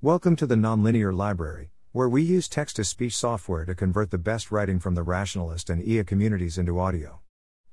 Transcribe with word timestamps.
Welcome 0.00 0.36
to 0.36 0.46
the 0.46 0.54
Nonlinear 0.54 1.12
Library, 1.12 1.72
where 1.90 2.08
we 2.08 2.22
use 2.22 2.48
text 2.48 2.76
to 2.76 2.84
speech 2.84 3.16
software 3.16 3.64
to 3.64 3.74
convert 3.74 4.12
the 4.12 4.16
best 4.16 4.52
writing 4.52 4.78
from 4.78 4.94
the 4.94 5.02
rationalist 5.02 5.68
and 5.68 5.82
EA 5.82 6.04
communities 6.04 6.56
into 6.56 6.78
audio. 6.78 7.18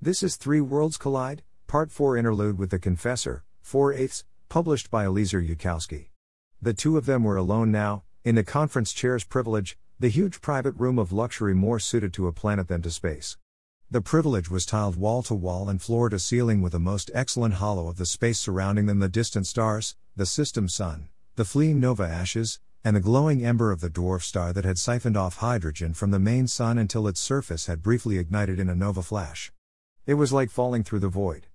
This 0.01 0.23
is 0.23 0.35
Three 0.35 0.59
Worlds 0.59 0.97
Collide, 0.97 1.43
Part 1.67 1.91
4 1.91 2.17
Interlude 2.17 2.57
with 2.57 2.71
the 2.71 2.79
Confessor, 2.79 3.43
4 3.61 3.93
eighths, 3.93 4.23
published 4.49 4.89
by 4.89 5.05
Eliezer 5.05 5.39
Yudkowsky. 5.39 6.07
The 6.59 6.73
two 6.73 6.97
of 6.97 7.05
them 7.05 7.23
were 7.23 7.37
alone 7.37 7.71
now, 7.71 8.01
in 8.23 8.33
the 8.33 8.43
conference 8.43 8.91
chair's 8.91 9.23
privilege, 9.23 9.77
the 9.99 10.09
huge 10.09 10.41
private 10.41 10.73
room 10.79 10.97
of 10.97 11.11
luxury 11.11 11.53
more 11.53 11.77
suited 11.77 12.11
to 12.13 12.25
a 12.25 12.33
planet 12.33 12.67
than 12.67 12.81
to 12.81 12.89
space. 12.89 13.37
The 13.91 14.01
privilege 14.01 14.49
was 14.49 14.65
tiled 14.65 14.95
wall 14.95 15.21
to 15.21 15.35
wall 15.35 15.69
and 15.69 15.79
floor 15.79 16.09
to 16.09 16.17
ceiling 16.17 16.63
with 16.63 16.73
a 16.73 16.79
most 16.79 17.11
excellent 17.13 17.53
holo 17.53 17.87
of 17.87 17.97
the 17.97 18.05
space 18.07 18.39
surrounding 18.39 18.87
them 18.87 18.97
the 18.97 19.09
distant 19.09 19.45
stars, 19.45 19.95
the 20.15 20.25
system 20.25 20.67
sun, 20.67 21.09
the 21.35 21.43
fleeing 21.43 21.81
nova 21.81 22.03
ashes, 22.03 22.61
and 22.81 22.95
the 22.95 23.01
glowing 23.01 23.45
ember 23.45 23.69
of 23.71 23.81
the 23.81 23.89
dwarf 23.89 24.21
star 24.21 24.53
that 24.53 24.63
had 24.63 24.77
siphoned 24.77 25.17
off 25.17 25.37
hydrogen 25.37 25.93
from 25.93 26.11
the 26.11 26.19
main 26.19 26.47
sun 26.47 26.77
until 26.77 27.09
its 27.09 27.19
surface 27.19 27.65
had 27.65 27.83
briefly 27.83 28.17
ignited 28.17 28.57
in 28.57 28.69
a 28.69 28.75
nova 28.75 29.01
flash. 29.01 29.51
It 30.05 30.13
was 30.13 30.31
like 30.31 30.49
falling 30.49 30.83
through 30.83 30.99
the 30.99 31.09
void. 31.09 31.47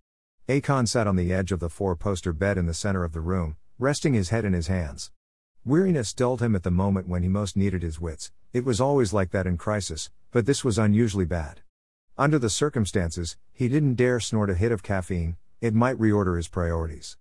Akon 0.49 0.87
sat 0.87 1.07
on 1.07 1.17
the 1.17 1.33
edge 1.33 1.51
of 1.51 1.61
the 1.61 1.71
four 1.71 1.97
poster 1.97 2.35
bed 2.35 2.59
in 2.59 2.67
the 2.67 2.75
center 2.75 3.05
of 3.05 3.15
the 3.15 3.21
room, 3.21 3.57
resting 3.79 4.13
his 4.13 4.29
head 4.29 4.45
in 4.45 4.53
his 4.53 4.67
hands. 4.67 5.13
Weariness 5.65 6.13
dulled 6.13 6.43
him 6.43 6.55
at 6.55 6.63
the 6.63 6.71
moment 6.71 7.09
when 7.09 7.23
he 7.23 7.29
most 7.29 7.57
needed 7.57 7.83
his 7.83 7.99
wits, 7.99 8.33
it 8.53 8.67
was 8.67 8.83
always 8.83 9.15
like 9.15 9.31
that 9.31 9.47
in 9.47 9.57
crisis, 9.57 10.11
but 10.31 10.45
this 10.45 10.63
was 10.63 10.77
unusually 10.77 11.25
bad. 11.25 11.63
Under 12.19 12.39
the 12.39 12.51
circumstances, 12.51 13.39
he 13.51 13.69
didn't 13.69 13.95
dare 13.95 14.21
snort 14.21 14.51
a 14.51 14.55
hit 14.55 14.73
of 14.73 14.83
caffeine, 14.83 15.39
it 15.63 15.73
might 15.73 15.99
reorder 15.99 16.37
his 16.37 16.49
priorities. 16.49 17.17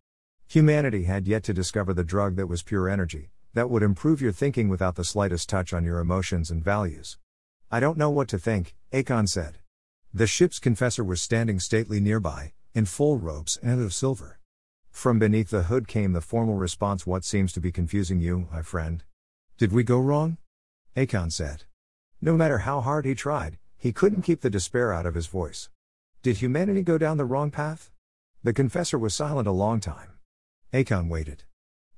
Humanity 0.49 1.03
had 1.03 1.27
yet 1.27 1.44
to 1.44 1.53
discover 1.53 1.94
the 1.94 2.03
drug 2.03 2.35
that 2.38 2.48
was 2.48 2.63
pure 2.63 2.90
energy, 2.90 3.30
that 3.53 3.70
would 3.70 3.84
improve 3.84 4.20
your 4.20 4.31
thinking 4.31 4.67
without 4.67 4.95
the 4.95 5.03
slightest 5.03 5.48
touch 5.48 5.73
on 5.73 5.84
your 5.84 5.99
emotions 5.99 6.49
and 6.49 6.63
values. 6.63 7.20
I 7.70 7.79
don't 7.79 7.99
know 7.99 8.10
what 8.10 8.27
to 8.29 8.40
think, 8.40 8.73
Akon 8.91 9.29
said. 9.29 9.60
The 10.12 10.26
ship's 10.26 10.57
confessor 10.57 11.04
was 11.04 11.21
standing 11.21 11.60
stately 11.60 11.99
nearby, 11.99 12.54
in 12.73 12.85
full 12.85 13.20
robes 13.20 13.60
and 13.62 13.79
of 13.79 13.93
silver. 13.93 14.40
From 14.90 15.20
beneath 15.20 15.51
the 15.51 15.65
hood 15.65 15.88
came 15.88 16.13
the 16.13 16.20
formal 16.20 16.55
response 16.55 17.05
What 17.05 17.23
seems 17.23 17.54
to 17.54 17.62
be 17.62 17.71
confusing 17.71 18.20
you, 18.20 18.48
my 18.51 18.63
friend? 18.63 19.04
Did 19.60 19.71
we 19.71 19.84
go 19.84 19.99
wrong? 19.99 20.38
Akon 20.98 21.32
said. 21.32 21.66
No 22.21 22.35
matter 22.35 22.57
how 22.60 22.82
hard 22.82 23.05
he 23.05 23.13
tried, 23.13 23.60
he 23.77 23.93
couldn't 23.93 24.23
keep 24.23 24.41
the 24.41 24.49
despair 24.49 24.91
out 24.93 25.05
of 25.05 25.13
his 25.13 25.27
voice. 25.27 25.70
Did 26.23 26.38
humanity 26.38 26.82
go 26.82 26.98
down 26.98 27.18
the 27.18 27.23
wrong 27.23 27.51
path? 27.51 27.91
The 28.43 28.51
confessor 28.51 28.98
was 28.98 29.13
silent 29.13 29.48
a 29.48 29.51
long 29.51 29.79
time. 29.79 30.13
Akon 30.73 31.09
waited. 31.09 31.43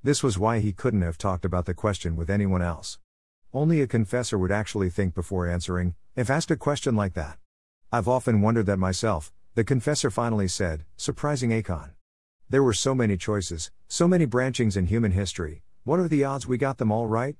This 0.02 0.22
was 0.22 0.38
why 0.38 0.60
he 0.60 0.72
couldn't 0.72 1.02
have 1.02 1.18
talked 1.18 1.44
about 1.44 1.66
the 1.66 1.74
question 1.74 2.16
with 2.16 2.30
anyone 2.30 2.62
else. 2.62 2.98
Only 3.52 3.80
a 3.80 3.86
confessor 3.86 4.38
would 4.38 4.50
actually 4.50 4.90
think 4.90 5.14
before 5.14 5.46
answering, 5.46 5.94
if 6.16 6.30
asked 6.30 6.50
a 6.50 6.56
question 6.56 6.96
like 6.96 7.14
that. 7.14 7.38
I've 7.90 8.08
often 8.08 8.40
wondered 8.40 8.66
that 8.66 8.78
myself, 8.78 9.32
the 9.54 9.64
confessor 9.64 10.10
finally 10.10 10.48
said, 10.48 10.84
surprising 10.96 11.50
Akon. 11.50 11.90
There 12.48 12.62
were 12.62 12.72
so 12.72 12.94
many 12.94 13.16
choices, 13.16 13.70
so 13.88 14.08
many 14.08 14.26
branchings 14.26 14.76
in 14.76 14.86
human 14.86 15.12
history, 15.12 15.62
what 15.84 16.00
are 16.00 16.08
the 16.08 16.24
odds 16.24 16.46
we 16.46 16.58
got 16.58 16.78
them 16.78 16.90
all 16.90 17.06
right? 17.06 17.36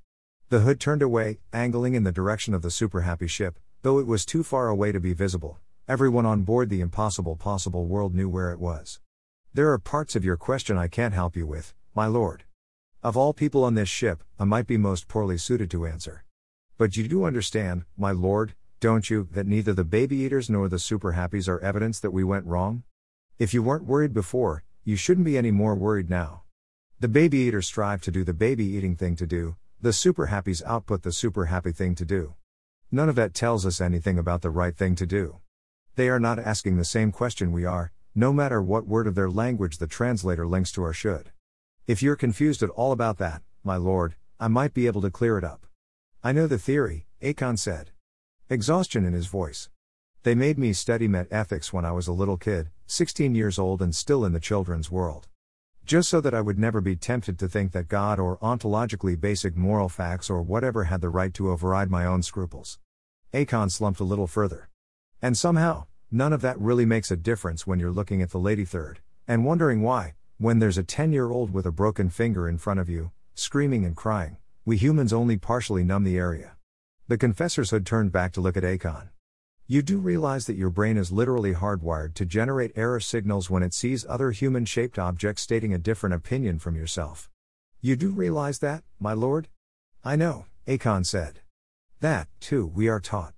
The 0.51 0.61
hood 0.61 0.81
turned 0.81 1.03
away, 1.03 1.41
angling 1.53 1.95
in 1.95 2.05
the 2.05 2.13
direction 2.13 2.55
of 2.55 2.63
the 2.63 2.71
super 2.71 3.03
happy 3.03 3.27
ship, 3.27 3.59
Though 3.83 3.99
it 3.99 4.07
was 4.07 4.25
too 4.25 4.45
far 4.45 4.69
away 4.69 4.93
to 4.93 5.01
be 5.01 5.13
visible, 5.13 5.59
everyone 5.89 6.25
on 6.25 6.43
board 6.43 6.71
the 6.71 6.81
impossible 6.81 7.35
possible 7.35 7.87
world 7.87 8.15
knew 8.15 8.29
where 8.29 8.53
it 8.53 8.61
was. 8.61 9.01
There 9.55 9.71
are 9.71 9.79
parts 9.79 10.17
of 10.17 10.25
your 10.25 10.39
question 10.39 10.79
I 10.79 10.89
can't 10.89 11.13
help 11.13 11.37
you 11.37 11.47
with, 11.47 11.75
my 11.95 12.07
lord. 12.07 12.45
Of 13.03 13.19
all 13.19 13.35
people 13.35 13.65
on 13.65 13.75
this 13.75 13.91
ship, 13.91 14.25
I 14.39 14.45
might 14.45 14.67
be 14.67 14.79
most 14.79 15.09
poorly 15.09 15.37
suited 15.37 15.71
to 15.73 15.85
answer. 15.85 16.25
But 16.79 16.97
you 16.97 17.07
do 17.07 17.25
understand, 17.25 17.85
my 17.95 18.13
lord, 18.13 18.55
don't 18.81 19.11
you, 19.11 19.29
that 19.33 19.47
neither 19.47 19.75
the 19.75 19.85
baby 19.85 20.17
eaters 20.17 20.49
nor 20.49 20.71
the 20.71 20.79
super 20.79 21.13
happies 21.13 21.49
are 21.49 21.61
evidence 21.61 22.01
that 22.01 22.13
we 22.13 22.25
went 22.25 22.47
wrong? 22.47 22.85
If 23.39 23.53
you 23.53 23.63
weren't 23.63 23.85
worried 23.85 24.15
before, 24.15 24.65
you 24.85 24.97
shouldn't 24.97 25.27
be 25.27 25.37
any 25.37 25.51
more 25.51 25.75
worried 25.75 26.09
now. 26.09 26.45
The 26.99 27.09
baby 27.09 27.37
eaters 27.41 27.67
strive 27.67 28.01
to 28.03 28.11
do 28.11 28.25
the 28.25 28.33
baby 28.33 28.65
eating 28.65 28.97
thing 28.97 29.17
to 29.17 29.27
do, 29.27 29.57
the 29.83 29.93
super 29.93 30.29
happies 30.29 30.65
output 30.65 31.03
the 31.03 31.13
super 31.13 31.45
happy 31.45 31.73
thing 31.73 31.95
to 31.97 32.07
do. 32.07 32.37
None 32.91 33.11
of 33.11 33.17
that 33.17 33.35
tells 33.35 33.67
us 33.67 33.83
anything 33.83 34.19
about 34.19 34.41
the 34.41 34.49
right 34.49 34.75
thing 34.75 34.95
to 34.95 35.05
do. 35.05 35.41
They 35.97 36.09
are 36.09 36.21
not 36.21 36.39
asking 36.39 36.79
the 36.79 36.87
same 36.87 37.13
question 37.13 37.53
we 37.53 37.67
are, 37.67 37.93
no 38.15 38.33
matter 38.33 38.61
what 38.61 38.87
word 38.87 39.07
of 39.07 39.15
their 39.15 39.31
language 39.31 39.79
the 39.79 39.87
translator 39.87 40.47
links 40.47 40.71
to 40.73 40.85
or 40.85 40.93
should. 40.93 41.31
If 41.87 42.03
you're 42.03 42.17
confused 42.17 42.63
at 42.63 42.71
all 42.71 42.93
about 42.93 43.19
that, 43.19 43.43
my 43.65 43.77
lord, 43.77 44.17
I 44.39 44.49
might 44.49 44.75
be 44.75 44.87
able 44.87 45.01
to 45.03 45.11
clear 45.11 45.39
it 45.39 45.45
up. 45.45 45.67
I 46.23 46.33
know 46.33 46.47
the 46.47 46.59
theory, 46.59 47.07
Akon 47.23 47.59
said. 47.59 47.91
Exhaustion 48.51 49.05
in 49.07 49.13
his 49.13 49.27
voice. 49.27 49.71
They 50.25 50.35
made 50.35 50.59
me 50.59 50.73
study 50.73 51.09
metaethics 51.09 51.73
when 51.73 51.85
I 51.85 51.93
was 51.93 52.07
a 52.07 52.13
little 52.13 52.37
kid, 52.37 52.71
16 52.87 53.35
years 53.35 53.59
old 53.59 53.81
and 53.81 53.95
still 53.95 54.25
in 54.25 54.33
the 54.33 54.41
children's 54.41 54.91
world. 54.91 55.27
Just 55.85 56.09
so 56.09 56.21
that 56.21 56.35
I 56.35 56.41
would 56.41 56.59
never 56.59 56.81
be 56.81 56.95
tempted 56.95 57.39
to 57.39 57.49
think 57.49 57.73
that 57.73 57.89
God 57.89 58.21
or 58.21 58.39
ontologically 58.39 59.19
basic 59.19 59.57
moral 59.57 59.89
facts 59.89 60.31
or 60.31 60.43
whatever 60.43 60.85
had 60.85 61.01
the 61.01 61.09
right 61.09 61.35
to 61.35 61.51
override 61.51 61.91
my 61.91 62.05
own 62.05 62.23
scruples. 62.23 62.79
Akon 63.33 63.71
slumped 63.71 63.99
a 63.99 64.05
little 64.05 64.29
further. 64.29 64.69
And 65.21 65.37
somehow, 65.37 65.87
none 66.13 66.33
of 66.33 66.43
that 66.43 66.61
really 66.61 66.85
makes 66.85 67.11
a 67.11 67.17
difference 67.17 67.67
when 67.67 67.81
you're 67.81 67.91
looking 67.91 68.21
at 68.21 68.31
the 68.31 68.39
lady 68.39 68.65
third, 68.65 69.01
and 69.27 69.45
wondering 69.45 69.81
why, 69.81 70.15
when 70.39 70.59
there's 70.59 70.79
a 70.79 70.83
10 70.83 71.13
year 71.13 71.31
old 71.31 71.53
with 71.53 71.65
a 71.65 71.73
broken 71.73 72.11
finger 72.11 72.47
in 72.47 72.59
front 72.59 72.79
of 72.79 72.89
you, 72.89 73.11
screaming 73.35 73.85
and 73.85 73.97
crying, 73.97 74.37
we 74.65 74.77
humans 74.77 75.13
only 75.13 75.37
partially 75.39 75.83
numb 75.83 76.05
the 76.05 76.19
area. 76.19 76.57
The 77.09 77.17
confessor's 77.17 77.71
hood 77.71 77.87
turned 77.87 78.13
back 78.13 78.33
to 78.35 78.41
look 78.41 78.57
at 78.57 78.63
Akon. 78.63 79.09
You 79.67 79.81
do 79.81 79.99
realize 79.99 80.47
that 80.47 80.57
your 80.57 80.71
brain 80.71 80.99
is 80.99 81.11
literally 81.11 81.55
hardwired 81.55 82.15
to 82.15 82.27
generate 82.27 82.73
error 82.77 83.01
signals 83.01 83.49
when 83.49 83.63
it 83.63 83.73
sees 83.73 84.05
other 84.07 84.31
human 84.33 84.67
shaped 84.67 84.99
objects 84.99 85.43
stating 85.43 85.73
a 85.73 85.79
different 85.79 86.15
opinion 86.15 86.59
from 86.59 86.77
yourself. 86.77 87.31
You 87.81 87.97
do 87.97 88.11
realize 88.11 88.59
that, 88.59 88.85
my 89.01 89.15
lord? 89.15 89.49
I 90.05 90.17
know, 90.17 90.45
Akon 90.67 91.07
said. 91.07 91.41
That, 92.01 92.29
too, 92.39 92.67
we 92.67 92.89
are 92.89 93.01
taught. 93.01 93.33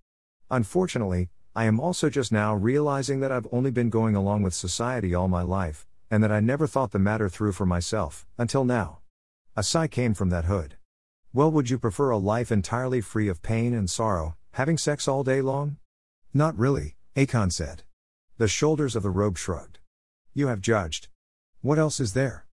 Unfortunately, 0.50 1.28
I 1.56 1.66
am 1.66 1.78
also 1.78 2.10
just 2.10 2.32
now 2.32 2.52
realizing 2.52 3.20
that 3.20 3.30
I've 3.30 3.46
only 3.52 3.70
been 3.70 3.88
going 3.88 4.16
along 4.16 4.42
with 4.42 4.54
society 4.54 5.14
all 5.14 5.28
my 5.28 5.42
life, 5.42 5.86
and 6.10 6.20
that 6.24 6.32
I 6.32 6.40
never 6.40 6.66
thought 6.66 6.90
the 6.90 6.98
matter 6.98 7.28
through 7.28 7.52
for 7.52 7.64
myself, 7.64 8.26
until 8.36 8.64
now. 8.64 8.98
A 9.56 9.62
sigh 9.62 9.86
came 9.86 10.14
from 10.14 10.30
that 10.30 10.46
hood. 10.46 10.74
Well, 11.32 11.52
would 11.52 11.70
you 11.70 11.78
prefer 11.78 12.10
a 12.10 12.18
life 12.18 12.50
entirely 12.50 13.00
free 13.00 13.28
of 13.28 13.40
pain 13.40 13.72
and 13.72 13.88
sorrow, 13.88 14.36
having 14.54 14.76
sex 14.76 15.06
all 15.06 15.22
day 15.22 15.40
long? 15.40 15.76
Not 16.32 16.58
really, 16.58 16.96
Akon 17.14 17.52
said. 17.52 17.84
The 18.36 18.48
shoulders 18.48 18.96
of 18.96 19.04
the 19.04 19.10
robe 19.10 19.38
shrugged. 19.38 19.78
You 20.32 20.48
have 20.48 20.60
judged. 20.60 21.06
What 21.60 21.78
else 21.78 22.00
is 22.00 22.14
there? 22.14 22.46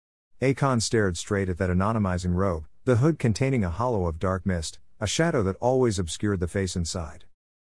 Akon 0.43 0.83
stared 0.83 1.17
straight 1.17 1.49
at 1.49 1.59
that 1.59 1.71
anonymizing 1.71 2.35
robe, 2.35 2.67
the 2.85 2.97
hood 2.97 3.21
containing 3.21 3.63
a 3.63 3.71
hollow 3.71 4.07
of 4.07 4.19
dark 4.19 4.45
mist, 4.45 4.81
a 4.99 5.07
shadow 5.07 5.45
that 5.45 5.57
always 5.61 6.01
obscured 6.01 6.41
the 6.41 6.49
face 6.49 6.75
inside. 6.75 7.27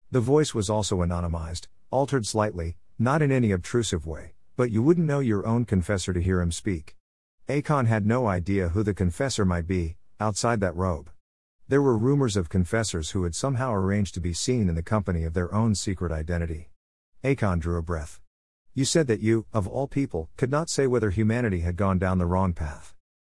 The 0.09 0.21
voice 0.21 0.55
was 0.55 0.69
also 0.69 0.97
anonymized, 0.99 1.67
altered 1.91 2.25
slightly, 2.25 2.77
not 2.97 3.21
in 3.21 3.31
any 3.31 3.51
obtrusive 3.51 4.07
way, 4.07 4.33
but 4.55 4.71
you 4.71 4.81
wouldn't 4.81 5.05
know 5.05 5.19
your 5.19 5.45
own 5.45 5.65
confessor 5.65 6.13
to 6.13 6.21
hear 6.21 6.39
him 6.39 6.51
speak. 6.51 6.95
Akon 7.49 7.87
had 7.87 8.05
no 8.05 8.27
idea 8.27 8.69
who 8.69 8.83
the 8.83 8.93
confessor 8.93 9.43
might 9.43 9.67
be, 9.67 9.97
outside 10.19 10.61
that 10.61 10.75
robe. 10.75 11.09
There 11.67 11.81
were 11.81 11.97
rumors 11.97 12.37
of 12.37 12.47
confessors 12.47 13.11
who 13.11 13.23
had 13.23 13.35
somehow 13.35 13.73
arranged 13.73 14.13
to 14.13 14.21
be 14.21 14.31
seen 14.31 14.69
in 14.69 14.75
the 14.75 14.81
company 14.81 15.25
of 15.25 15.33
their 15.33 15.53
own 15.53 15.75
secret 15.75 16.13
identity. 16.13 16.69
Akon 17.23 17.59
drew 17.59 17.77
a 17.77 17.81
breath. 17.81 18.21
You 18.73 18.85
said 18.85 19.07
that 19.07 19.19
you, 19.19 19.45
of 19.51 19.67
all 19.67 19.87
people, 19.87 20.29
could 20.37 20.51
not 20.51 20.69
say 20.69 20.87
whether 20.87 21.09
humanity 21.09 21.61
had 21.61 21.75
gone 21.75 21.99
down 21.99 22.17
the 22.17 22.25
wrong 22.25 22.53
path. 22.53 22.95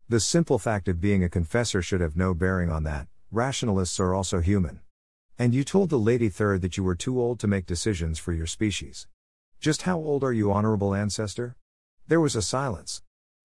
The 0.09 0.21
simple 0.21 0.59
fact 0.59 0.89
of 0.89 1.01
being 1.01 1.25
a 1.25 1.31
confessor 1.31 1.81
should 1.81 2.03
have 2.03 2.17
no 2.17 2.35
bearing 2.35 2.71
on 2.71 2.85
that, 2.85 3.09
rationalists 3.31 3.99
are 4.01 4.15
also 4.15 4.41
human. 4.41 4.81
And 5.41 5.55
you 5.55 5.63
told 5.63 5.89
the 5.89 6.01
Lady 6.01 6.29
Third 6.29 6.63
that 6.63 6.77
you 6.77 6.83
were 6.83 6.97
too 6.97 7.21
old 7.21 7.39
to 7.39 7.47
make 7.47 7.65
decisions 7.65 8.19
for 8.19 8.33
your 8.33 8.49
species. 8.49 9.07
Just 9.61 9.83
how 9.83 9.97
old 9.97 10.25
are 10.25 10.33
you, 10.33 10.51
honorable 10.51 10.97
ancestor? 10.97 11.55
There 12.09 12.21
was 12.21 12.35
a 12.35 12.43
silence. 12.43 13.03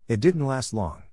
It 0.08 0.20
didn't 0.20 0.48
last 0.48 0.74
long. 0.74 1.04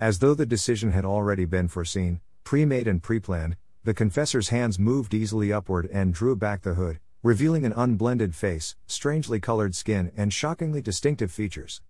As 0.00 0.20
though 0.20 0.32
the 0.32 0.46
decision 0.46 0.92
had 0.92 1.04
already 1.04 1.44
been 1.44 1.68
foreseen, 1.68 2.22
pre-made 2.44 2.88
and 2.88 3.02
pre-planned, 3.02 3.58
the 3.84 3.92
confessor's 3.92 4.48
hands 4.48 4.78
moved 4.78 5.12
easily 5.12 5.52
upward 5.52 5.86
and 5.92 6.14
drew 6.14 6.34
back 6.34 6.62
the 6.62 6.74
hood, 6.74 6.98
revealing 7.22 7.66
an 7.66 7.74
unblended 7.76 8.34
face, 8.34 8.74
strangely 8.86 9.38
colored 9.38 9.74
skin, 9.74 10.12
and 10.16 10.32
shockingly 10.32 10.80
distinctive 10.80 11.30
features. 11.30 11.82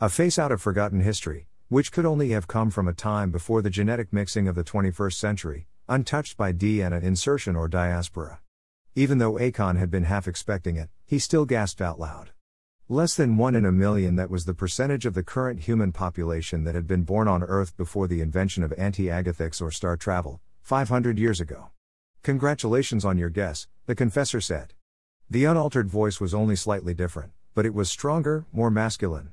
A 0.00 0.08
face 0.08 0.36
out 0.36 0.50
of 0.50 0.60
forgotten 0.60 1.00
history, 1.00 1.46
which 1.68 1.92
could 1.92 2.06
only 2.06 2.30
have 2.30 2.48
come 2.48 2.70
from 2.70 2.88
a 2.88 2.92
time 2.92 3.30
before 3.30 3.62
the 3.62 3.70
genetic 3.70 4.12
mixing 4.12 4.48
of 4.48 4.56
the 4.56 4.64
21st 4.64 5.14
century, 5.14 5.68
untouched 5.88 6.36
by 6.36 6.52
DNA 6.52 7.02
insertion 7.02 7.56
or 7.56 7.68
diaspora. 7.68 8.40
Even 8.94 9.18
though 9.18 9.34
Akon 9.34 9.76
had 9.78 9.90
been 9.90 10.04
half 10.04 10.26
expecting 10.26 10.76
it, 10.76 10.88
he 11.04 11.18
still 11.18 11.44
gasped 11.44 11.82
out 11.82 11.98
loud. 11.98 12.30
Less 12.88 13.14
than 13.14 13.36
one 13.36 13.54
in 13.54 13.64
a 13.64 13.72
million, 13.72 14.16
that 14.16 14.30
was 14.30 14.44
the 14.44 14.54
percentage 14.54 15.06
of 15.06 15.14
the 15.14 15.22
current 15.22 15.60
human 15.60 15.90
population 15.90 16.64
that 16.64 16.74
had 16.74 16.86
been 16.86 17.02
born 17.02 17.28
on 17.28 17.42
Earth 17.42 17.76
before 17.76 18.06
the 18.06 18.20
invention 18.20 18.62
of 18.62 18.72
anti 18.78 19.06
agathics 19.06 19.60
or 19.60 19.70
star 19.70 19.96
travel, 19.96 20.40
500 20.62 21.18
years 21.18 21.40
ago. 21.40 21.70
Congratulations 22.22 23.04
on 23.04 23.18
your 23.18 23.30
guess, 23.30 23.66
the 23.86 23.94
confessor 23.94 24.40
said. 24.40 24.74
The 25.28 25.44
unaltered 25.44 25.88
voice 25.88 26.20
was 26.20 26.34
only 26.34 26.56
slightly 26.56 26.94
different, 26.94 27.32
but 27.54 27.66
it 27.66 27.74
was 27.74 27.90
stronger, 27.90 28.46
more 28.52 28.70
masculine. 28.70 29.32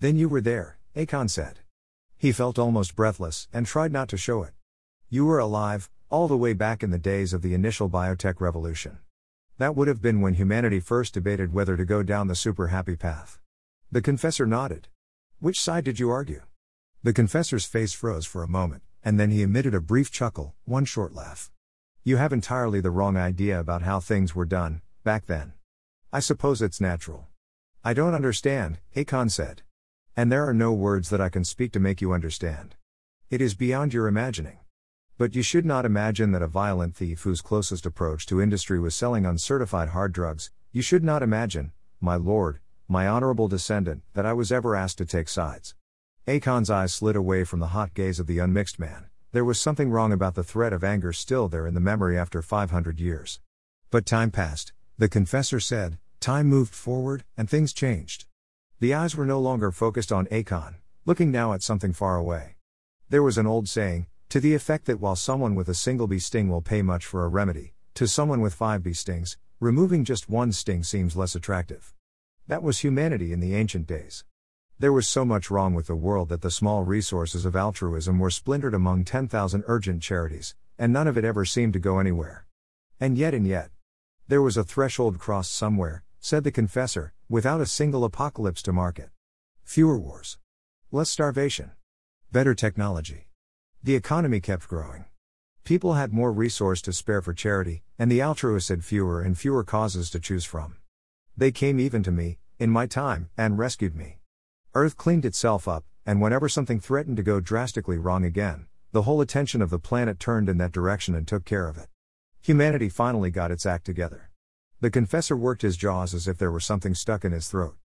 Then 0.00 0.16
you 0.16 0.28
were 0.28 0.40
there, 0.40 0.78
Akon 0.96 1.30
said. 1.30 1.60
He 2.18 2.32
felt 2.32 2.58
almost 2.58 2.96
breathless 2.96 3.46
and 3.52 3.66
tried 3.66 3.92
not 3.92 4.08
to 4.08 4.16
show 4.16 4.42
it. 4.42 4.52
You 5.08 5.24
were 5.24 5.38
alive, 5.38 5.88
all 6.10 6.26
the 6.26 6.36
way 6.36 6.52
back 6.52 6.82
in 6.82 6.90
the 6.90 6.98
days 6.98 7.32
of 7.32 7.40
the 7.40 7.54
initial 7.54 7.88
biotech 7.88 8.40
revolution. 8.40 8.98
That 9.56 9.76
would 9.76 9.86
have 9.86 10.02
been 10.02 10.20
when 10.20 10.34
humanity 10.34 10.80
first 10.80 11.14
debated 11.14 11.52
whether 11.52 11.76
to 11.76 11.84
go 11.84 12.02
down 12.02 12.26
the 12.26 12.34
super 12.34 12.66
happy 12.68 12.96
path. 12.96 13.38
The 13.92 14.02
confessor 14.02 14.46
nodded. 14.46 14.88
Which 15.38 15.60
side 15.60 15.84
did 15.84 16.00
you 16.00 16.10
argue? 16.10 16.42
The 17.04 17.12
confessor's 17.12 17.64
face 17.66 17.92
froze 17.92 18.26
for 18.26 18.42
a 18.42 18.48
moment, 18.48 18.82
and 19.04 19.18
then 19.18 19.30
he 19.30 19.42
emitted 19.42 19.76
a 19.76 19.80
brief 19.80 20.10
chuckle, 20.10 20.56
one 20.64 20.84
short 20.84 21.14
laugh. 21.14 21.52
You 22.02 22.16
have 22.16 22.32
entirely 22.32 22.80
the 22.80 22.90
wrong 22.90 23.16
idea 23.16 23.60
about 23.60 23.82
how 23.82 24.00
things 24.00 24.34
were 24.34 24.44
done, 24.44 24.82
back 25.04 25.26
then. 25.26 25.52
I 26.12 26.18
suppose 26.18 26.60
it's 26.60 26.80
natural. 26.80 27.28
I 27.84 27.94
don't 27.94 28.14
understand, 28.14 28.80
Akon 28.96 29.30
said. 29.30 29.62
And 30.16 30.32
there 30.32 30.48
are 30.48 30.54
no 30.54 30.72
words 30.72 31.10
that 31.10 31.20
I 31.20 31.28
can 31.28 31.44
speak 31.44 31.70
to 31.74 31.80
make 31.80 32.00
you 32.00 32.12
understand. 32.12 32.74
It 33.30 33.40
is 33.40 33.54
beyond 33.54 33.94
your 33.94 34.08
imagining. 34.08 34.58
But 35.18 35.34
you 35.34 35.40
should 35.40 35.64
not 35.64 35.86
imagine 35.86 36.32
that 36.32 36.42
a 36.42 36.46
violent 36.46 36.94
thief 36.94 37.22
whose 37.22 37.40
closest 37.40 37.86
approach 37.86 38.26
to 38.26 38.42
industry 38.42 38.78
was 38.78 38.94
selling 38.94 39.24
uncertified 39.24 39.88
hard 39.88 40.12
drugs, 40.12 40.50
you 40.72 40.82
should 40.82 41.02
not 41.02 41.22
imagine, 41.22 41.72
my 42.02 42.16
lord, 42.16 42.60
my 42.86 43.08
honorable 43.08 43.48
descendant, 43.48 44.02
that 44.12 44.26
I 44.26 44.34
was 44.34 44.52
ever 44.52 44.76
asked 44.76 44.98
to 44.98 45.06
take 45.06 45.30
sides. 45.30 45.74
Akon's 46.28 46.68
eyes 46.68 46.92
slid 46.92 47.16
away 47.16 47.44
from 47.44 47.60
the 47.60 47.68
hot 47.68 47.94
gaze 47.94 48.20
of 48.20 48.26
the 48.26 48.40
unmixed 48.40 48.78
man. 48.78 49.06
There 49.32 49.44
was 49.44 49.58
something 49.58 49.90
wrong 49.90 50.12
about 50.12 50.34
the 50.34 50.44
threat 50.44 50.74
of 50.74 50.84
anger 50.84 51.14
still 51.14 51.48
there 51.48 51.66
in 51.66 51.72
the 51.72 51.80
memory 51.80 52.18
after 52.18 52.42
500 52.42 53.00
years. 53.00 53.40
But 53.90 54.04
time 54.04 54.30
passed, 54.30 54.74
the 54.98 55.08
confessor 55.08 55.60
said, 55.60 55.96
time 56.20 56.46
moved 56.46 56.74
forward, 56.74 57.24
and 57.38 57.48
things 57.48 57.72
changed. 57.72 58.26
The 58.80 58.92
eyes 58.92 59.16
were 59.16 59.24
no 59.24 59.40
longer 59.40 59.72
focused 59.72 60.12
on 60.12 60.26
Akon, 60.26 60.74
looking 61.06 61.30
now 61.30 61.54
at 61.54 61.62
something 61.62 61.94
far 61.94 62.16
away. 62.16 62.56
There 63.08 63.22
was 63.22 63.38
an 63.38 63.46
old 63.46 63.66
saying, 63.66 64.08
to 64.28 64.40
the 64.40 64.54
effect 64.54 64.86
that 64.86 65.00
while 65.00 65.16
someone 65.16 65.54
with 65.54 65.68
a 65.68 65.74
single 65.74 66.06
bee 66.06 66.18
sting 66.18 66.48
will 66.48 66.60
pay 66.60 66.82
much 66.82 67.06
for 67.06 67.24
a 67.24 67.28
remedy, 67.28 67.74
to 67.94 68.08
someone 68.08 68.40
with 68.40 68.54
five 68.54 68.82
bee 68.82 68.92
stings, 68.92 69.38
removing 69.60 70.04
just 70.04 70.28
one 70.28 70.52
sting 70.52 70.82
seems 70.82 71.16
less 71.16 71.34
attractive. 71.34 71.94
That 72.48 72.62
was 72.62 72.80
humanity 72.80 73.32
in 73.32 73.40
the 73.40 73.54
ancient 73.54 73.86
days. 73.86 74.24
There 74.78 74.92
was 74.92 75.08
so 75.08 75.24
much 75.24 75.50
wrong 75.50 75.74
with 75.74 75.86
the 75.86 75.96
world 75.96 76.28
that 76.28 76.42
the 76.42 76.50
small 76.50 76.82
resources 76.82 77.46
of 77.46 77.56
altruism 77.56 78.18
were 78.18 78.30
splintered 78.30 78.74
among 78.74 79.04
10,000 79.04 79.64
urgent 79.66 80.02
charities, 80.02 80.54
and 80.78 80.92
none 80.92 81.06
of 81.06 81.16
it 81.16 81.24
ever 81.24 81.44
seemed 81.44 81.72
to 81.72 81.78
go 81.78 81.98
anywhere. 81.98 82.46
And 83.00 83.16
yet, 83.16 83.32
and 83.32 83.46
yet. 83.46 83.70
There 84.28 84.42
was 84.42 84.56
a 84.56 84.64
threshold 84.64 85.18
crossed 85.18 85.52
somewhere, 85.52 86.04
said 86.20 86.44
the 86.44 86.50
confessor, 86.50 87.14
without 87.28 87.60
a 87.60 87.66
single 87.66 88.04
apocalypse 88.04 88.62
to 88.62 88.72
mark 88.72 88.98
it. 88.98 89.10
Fewer 89.62 89.98
wars. 89.98 90.38
Less 90.90 91.08
starvation. 91.08 91.70
Better 92.30 92.54
technology. 92.54 93.25
The 93.86 93.94
economy 93.94 94.40
kept 94.40 94.66
growing. 94.66 95.04
People 95.62 95.94
had 95.94 96.12
more 96.12 96.32
resource 96.32 96.82
to 96.82 96.92
spare 96.92 97.22
for 97.22 97.32
charity, 97.32 97.84
and 97.96 98.10
the 98.10 98.20
altruists 98.20 98.68
had 98.68 98.84
fewer 98.84 99.22
and 99.22 99.38
fewer 99.38 99.62
causes 99.62 100.10
to 100.10 100.18
choose 100.18 100.44
from. 100.44 100.78
They 101.36 101.52
came 101.52 101.78
even 101.78 102.02
to 102.02 102.10
me, 102.10 102.40
in 102.58 102.68
my 102.68 102.88
time, 102.88 103.30
and 103.38 103.58
rescued 103.58 103.94
me. 103.94 104.18
Earth 104.74 104.96
cleaned 104.96 105.24
itself 105.24 105.68
up, 105.68 105.84
and 106.04 106.20
whenever 106.20 106.48
something 106.48 106.80
threatened 106.80 107.16
to 107.18 107.22
go 107.22 107.38
drastically 107.38 107.96
wrong 107.96 108.24
again, 108.24 108.66
the 108.90 109.02
whole 109.02 109.20
attention 109.20 109.62
of 109.62 109.70
the 109.70 109.78
planet 109.78 110.18
turned 110.18 110.48
in 110.48 110.58
that 110.58 110.72
direction 110.72 111.14
and 111.14 111.28
took 111.28 111.44
care 111.44 111.68
of 111.68 111.78
it. 111.78 111.86
Humanity 112.42 112.88
finally 112.88 113.30
got 113.30 113.52
its 113.52 113.66
act 113.66 113.86
together. 113.86 114.30
The 114.80 114.90
confessor 114.90 115.36
worked 115.36 115.62
his 115.62 115.76
jaws 115.76 116.12
as 116.12 116.26
if 116.26 116.38
there 116.38 116.50
were 116.50 116.58
something 116.58 116.96
stuck 116.96 117.24
in 117.24 117.30
his 117.30 117.46
throat. 117.48 117.76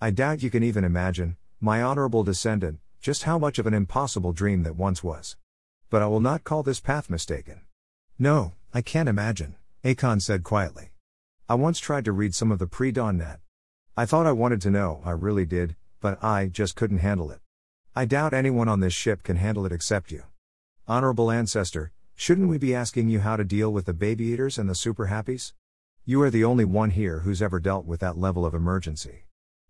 I 0.00 0.10
doubt 0.10 0.42
you 0.42 0.50
can 0.50 0.64
even 0.64 0.82
imagine, 0.82 1.36
my 1.60 1.80
honorable 1.80 2.24
descendant, 2.24 2.80
just 3.00 3.22
how 3.22 3.38
much 3.38 3.60
of 3.60 3.68
an 3.68 3.74
impossible 3.74 4.32
dream 4.32 4.64
that 4.64 4.74
once 4.74 5.04
was. 5.04 5.36
But 5.94 6.02
I 6.02 6.08
will 6.08 6.18
not 6.18 6.42
call 6.42 6.64
this 6.64 6.80
path 6.80 7.08
mistaken. 7.08 7.60
No, 8.18 8.54
I 8.72 8.82
can't 8.82 9.08
imagine, 9.08 9.54
Akon 9.84 10.20
said 10.20 10.42
quietly. 10.42 10.90
I 11.48 11.54
once 11.54 11.78
tried 11.78 12.04
to 12.06 12.10
read 12.10 12.34
some 12.34 12.50
of 12.50 12.58
the 12.58 12.66
pre 12.66 12.90
dawn 12.90 13.18
net. 13.18 13.38
I 13.96 14.04
thought 14.04 14.26
I 14.26 14.32
wanted 14.32 14.60
to 14.62 14.72
know, 14.72 15.02
I 15.04 15.12
really 15.12 15.46
did, 15.46 15.76
but 16.00 16.18
I 16.20 16.46
just 16.46 16.74
couldn't 16.74 16.98
handle 16.98 17.30
it. 17.30 17.38
I 17.94 18.06
doubt 18.06 18.34
anyone 18.34 18.66
on 18.66 18.80
this 18.80 18.92
ship 18.92 19.22
can 19.22 19.36
handle 19.36 19.66
it 19.66 19.70
except 19.70 20.10
you. 20.10 20.24
Honorable 20.88 21.30
ancestor, 21.30 21.92
shouldn't 22.16 22.48
we 22.48 22.58
be 22.58 22.74
asking 22.74 23.08
you 23.08 23.20
how 23.20 23.36
to 23.36 23.44
deal 23.44 23.72
with 23.72 23.86
the 23.86 23.94
baby 23.94 24.24
eaters 24.24 24.58
and 24.58 24.68
the 24.68 24.74
super 24.74 25.06
happies? 25.06 25.52
You 26.04 26.20
are 26.22 26.30
the 26.30 26.42
only 26.42 26.64
one 26.64 26.90
here 26.90 27.20
who's 27.20 27.40
ever 27.40 27.60
dealt 27.60 27.86
with 27.86 28.00
that 28.00 28.18
level 28.18 28.44
of 28.44 28.52
emergency. 28.52 29.26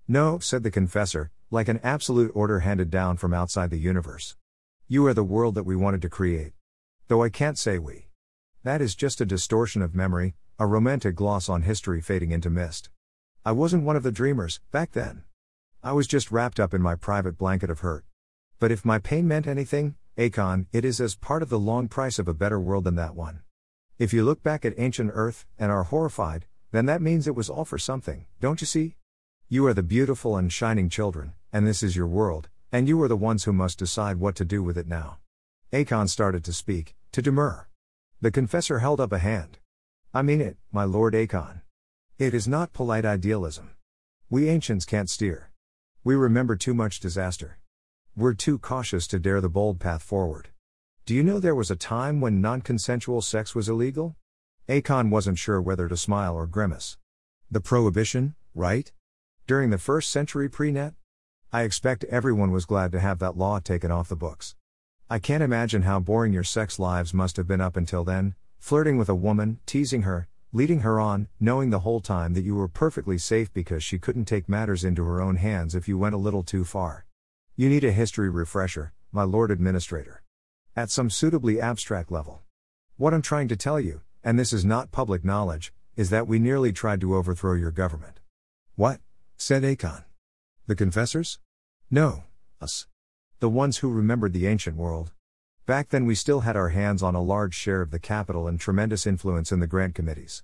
No, 0.08 0.38
said 0.38 0.62
the 0.62 0.70
confessor, 0.70 1.32
like 1.50 1.68
an 1.68 1.80
absolute 1.82 2.32
order 2.34 2.60
handed 2.60 2.90
down 2.90 3.18
from 3.18 3.34
outside 3.34 3.68
the 3.68 3.76
universe. 3.76 4.36
You 4.86 5.06
are 5.06 5.14
the 5.14 5.24
world 5.24 5.54
that 5.54 5.64
we 5.64 5.76
wanted 5.76 6.02
to 6.02 6.10
create. 6.10 6.52
Though 7.08 7.22
I 7.22 7.30
can't 7.30 7.56
say 7.56 7.78
we. 7.78 8.08
That 8.64 8.82
is 8.82 8.94
just 8.94 9.18
a 9.18 9.24
distortion 9.24 9.80
of 9.80 9.94
memory, 9.94 10.34
a 10.58 10.66
romantic 10.66 11.14
gloss 11.14 11.48
on 11.48 11.62
history 11.62 12.02
fading 12.02 12.32
into 12.32 12.50
mist. 12.50 12.90
I 13.46 13.52
wasn't 13.52 13.84
one 13.84 13.96
of 13.96 14.02
the 14.02 14.12
dreamers, 14.12 14.60
back 14.72 14.92
then. 14.92 15.24
I 15.82 15.92
was 15.92 16.06
just 16.06 16.30
wrapped 16.30 16.60
up 16.60 16.74
in 16.74 16.82
my 16.82 16.96
private 16.96 17.38
blanket 17.38 17.70
of 17.70 17.80
hurt. 17.80 18.04
But 18.58 18.70
if 18.70 18.84
my 18.84 18.98
pain 18.98 19.26
meant 19.26 19.46
anything, 19.46 19.94
Akon, 20.18 20.66
it 20.70 20.84
is 20.84 21.00
as 21.00 21.14
part 21.14 21.42
of 21.42 21.48
the 21.48 21.58
long 21.58 21.88
price 21.88 22.18
of 22.18 22.28
a 22.28 22.34
better 22.34 22.60
world 22.60 22.84
than 22.84 22.96
that 22.96 23.16
one. 23.16 23.40
If 23.98 24.12
you 24.12 24.22
look 24.22 24.42
back 24.42 24.66
at 24.66 24.74
ancient 24.76 25.12
Earth, 25.14 25.46
and 25.58 25.72
are 25.72 25.84
horrified, 25.84 26.44
then 26.72 26.84
that 26.86 27.00
means 27.00 27.26
it 27.26 27.34
was 27.34 27.48
all 27.48 27.64
for 27.64 27.78
something, 27.78 28.26
don't 28.38 28.60
you 28.60 28.66
see? 28.66 28.96
You 29.48 29.66
are 29.66 29.72
the 29.72 29.82
beautiful 29.82 30.36
and 30.36 30.52
shining 30.52 30.90
children, 30.90 31.32
and 31.54 31.66
this 31.66 31.82
is 31.82 31.96
your 31.96 32.06
world, 32.06 32.50
and 32.74 32.88
you 32.88 33.00
are 33.00 33.06
the 33.06 33.16
ones 33.16 33.44
who 33.44 33.52
must 33.52 33.78
decide 33.78 34.16
what 34.16 34.34
to 34.34 34.44
do 34.44 34.60
with 34.60 34.76
it 34.76 34.88
now. 34.88 35.18
Akon 35.72 36.08
started 36.08 36.42
to 36.42 36.52
speak, 36.52 36.96
to 37.12 37.22
demur. 37.22 37.68
The 38.20 38.32
confessor 38.32 38.80
held 38.80 39.00
up 39.00 39.12
a 39.12 39.20
hand. 39.20 39.58
I 40.12 40.22
mean 40.22 40.40
it, 40.40 40.56
my 40.72 40.82
lord 40.82 41.14
Akon. 41.14 41.60
It 42.18 42.34
is 42.34 42.48
not 42.48 42.72
polite 42.72 43.04
idealism. 43.04 43.70
We 44.28 44.48
ancients 44.48 44.84
can't 44.84 45.08
steer. 45.08 45.52
We 46.02 46.16
remember 46.16 46.56
too 46.56 46.74
much 46.74 46.98
disaster. 46.98 47.60
We're 48.16 48.34
too 48.34 48.58
cautious 48.58 49.06
to 49.06 49.20
dare 49.20 49.40
the 49.40 49.48
bold 49.48 49.78
path 49.78 50.02
forward. 50.02 50.48
Do 51.06 51.14
you 51.14 51.22
know 51.22 51.38
there 51.38 51.54
was 51.54 51.70
a 51.70 51.76
time 51.76 52.20
when 52.20 52.40
non 52.40 52.60
consensual 52.60 53.22
sex 53.22 53.54
was 53.54 53.68
illegal? 53.68 54.16
Akon 54.68 55.10
wasn't 55.10 55.38
sure 55.38 55.62
whether 55.62 55.86
to 55.86 55.96
smile 55.96 56.34
or 56.34 56.48
grimace. 56.48 56.98
The 57.48 57.60
prohibition, 57.60 58.34
right? 58.52 58.90
During 59.46 59.70
the 59.70 59.78
first 59.78 60.10
century 60.10 60.48
pre 60.48 60.72
net? 60.72 60.94
I 61.54 61.62
expect 61.62 62.02
everyone 62.10 62.50
was 62.50 62.64
glad 62.64 62.90
to 62.90 62.98
have 62.98 63.20
that 63.20 63.36
law 63.36 63.60
taken 63.60 63.92
off 63.92 64.08
the 64.08 64.16
books. 64.16 64.56
I 65.08 65.20
can't 65.20 65.40
imagine 65.40 65.82
how 65.82 66.00
boring 66.00 66.32
your 66.32 66.42
sex 66.42 66.80
lives 66.80 67.14
must 67.14 67.36
have 67.36 67.46
been 67.46 67.60
up 67.60 67.76
until 67.76 68.02
then, 68.02 68.34
flirting 68.58 68.98
with 68.98 69.08
a 69.08 69.14
woman, 69.14 69.60
teasing 69.64 70.02
her, 70.02 70.26
leading 70.52 70.80
her 70.80 70.98
on, 70.98 71.28
knowing 71.38 71.70
the 71.70 71.78
whole 71.86 72.00
time 72.00 72.34
that 72.34 72.42
you 72.42 72.56
were 72.56 72.66
perfectly 72.66 73.18
safe 73.18 73.52
because 73.52 73.84
she 73.84 74.00
couldn't 74.00 74.24
take 74.24 74.48
matters 74.48 74.82
into 74.82 75.04
her 75.04 75.20
own 75.20 75.36
hands 75.36 75.76
if 75.76 75.86
you 75.86 75.96
went 75.96 76.16
a 76.16 76.18
little 76.18 76.42
too 76.42 76.64
far. 76.64 77.06
You 77.54 77.68
need 77.68 77.84
a 77.84 77.92
history 77.92 78.28
refresher, 78.28 78.92
my 79.12 79.22
Lord 79.22 79.52
Administrator. 79.52 80.22
At 80.74 80.90
some 80.90 81.08
suitably 81.08 81.60
abstract 81.60 82.10
level. 82.10 82.42
What 82.96 83.14
I'm 83.14 83.22
trying 83.22 83.46
to 83.46 83.56
tell 83.56 83.78
you, 83.78 84.00
and 84.24 84.36
this 84.36 84.52
is 84.52 84.64
not 84.64 84.90
public 84.90 85.24
knowledge, 85.24 85.72
is 85.94 86.10
that 86.10 86.26
we 86.26 86.40
nearly 86.40 86.72
tried 86.72 87.00
to 87.02 87.14
overthrow 87.14 87.54
your 87.54 87.70
government. 87.70 88.18
What? 88.74 88.98
said 89.36 89.62
Akon. 89.62 90.02
The 90.66 90.74
confessors? 90.74 91.38
No, 91.90 92.24
us. 92.60 92.86
The 93.40 93.48
ones 93.48 93.78
who 93.78 93.90
remembered 93.92 94.32
the 94.32 94.46
ancient 94.46 94.76
world. 94.76 95.12
Back 95.66 95.90
then, 95.90 96.06
we 96.06 96.14
still 96.14 96.40
had 96.40 96.56
our 96.56 96.70
hands 96.70 97.02
on 97.02 97.14
a 97.14 97.22
large 97.22 97.54
share 97.54 97.80
of 97.80 97.90
the 97.90 97.98
capital 97.98 98.46
and 98.48 98.58
tremendous 98.58 99.06
influence 99.06 99.52
in 99.52 99.60
the 99.60 99.66
grant 99.66 99.94
committees. 99.94 100.42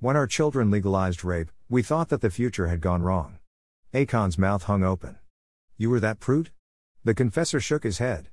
When 0.00 0.16
our 0.16 0.26
children 0.26 0.70
legalized 0.70 1.24
rape, 1.24 1.50
we 1.68 1.82
thought 1.82 2.08
that 2.08 2.20
the 2.20 2.30
future 2.30 2.68
had 2.68 2.80
gone 2.80 3.02
wrong. 3.02 3.38
Akon's 3.92 4.38
mouth 4.38 4.64
hung 4.64 4.84
open. 4.84 5.18
You 5.76 5.90
were 5.90 6.00
that 6.00 6.20
prude? 6.20 6.50
The 7.04 7.14
confessor 7.14 7.60
shook 7.60 7.84
his 7.84 7.98
head. 7.98 8.28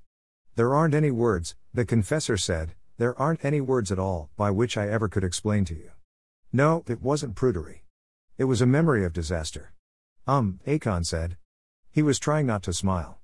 There 0.55 0.73
aren't 0.73 0.95
any 0.95 1.11
words, 1.11 1.55
the 1.73 1.85
confessor 1.85 2.37
said, 2.37 2.75
there 2.97 3.19
aren't 3.19 3.43
any 3.43 3.59
words 3.59 3.91
at 3.91 3.99
all 3.99 4.29
by 4.37 4.51
which 4.51 4.77
I 4.77 4.87
ever 4.87 5.09
could 5.09 5.23
explain 5.23 5.65
to 5.65 5.75
you. 5.75 5.91
No, 6.53 6.83
it 6.87 7.01
wasn't 7.01 7.35
prudery. 7.35 7.81
It 8.37 8.45
was 8.45 8.61
a 8.61 8.65
memory 8.65 9.03
of 9.03 9.11
disaster. 9.11 9.73
Um, 10.25 10.59
Akon 10.65 11.05
said. 11.05 11.37
He 11.95 12.03
was 12.03 12.19
trying 12.19 12.45
not 12.45 12.61
to 12.63 12.73
smile. 12.73 13.19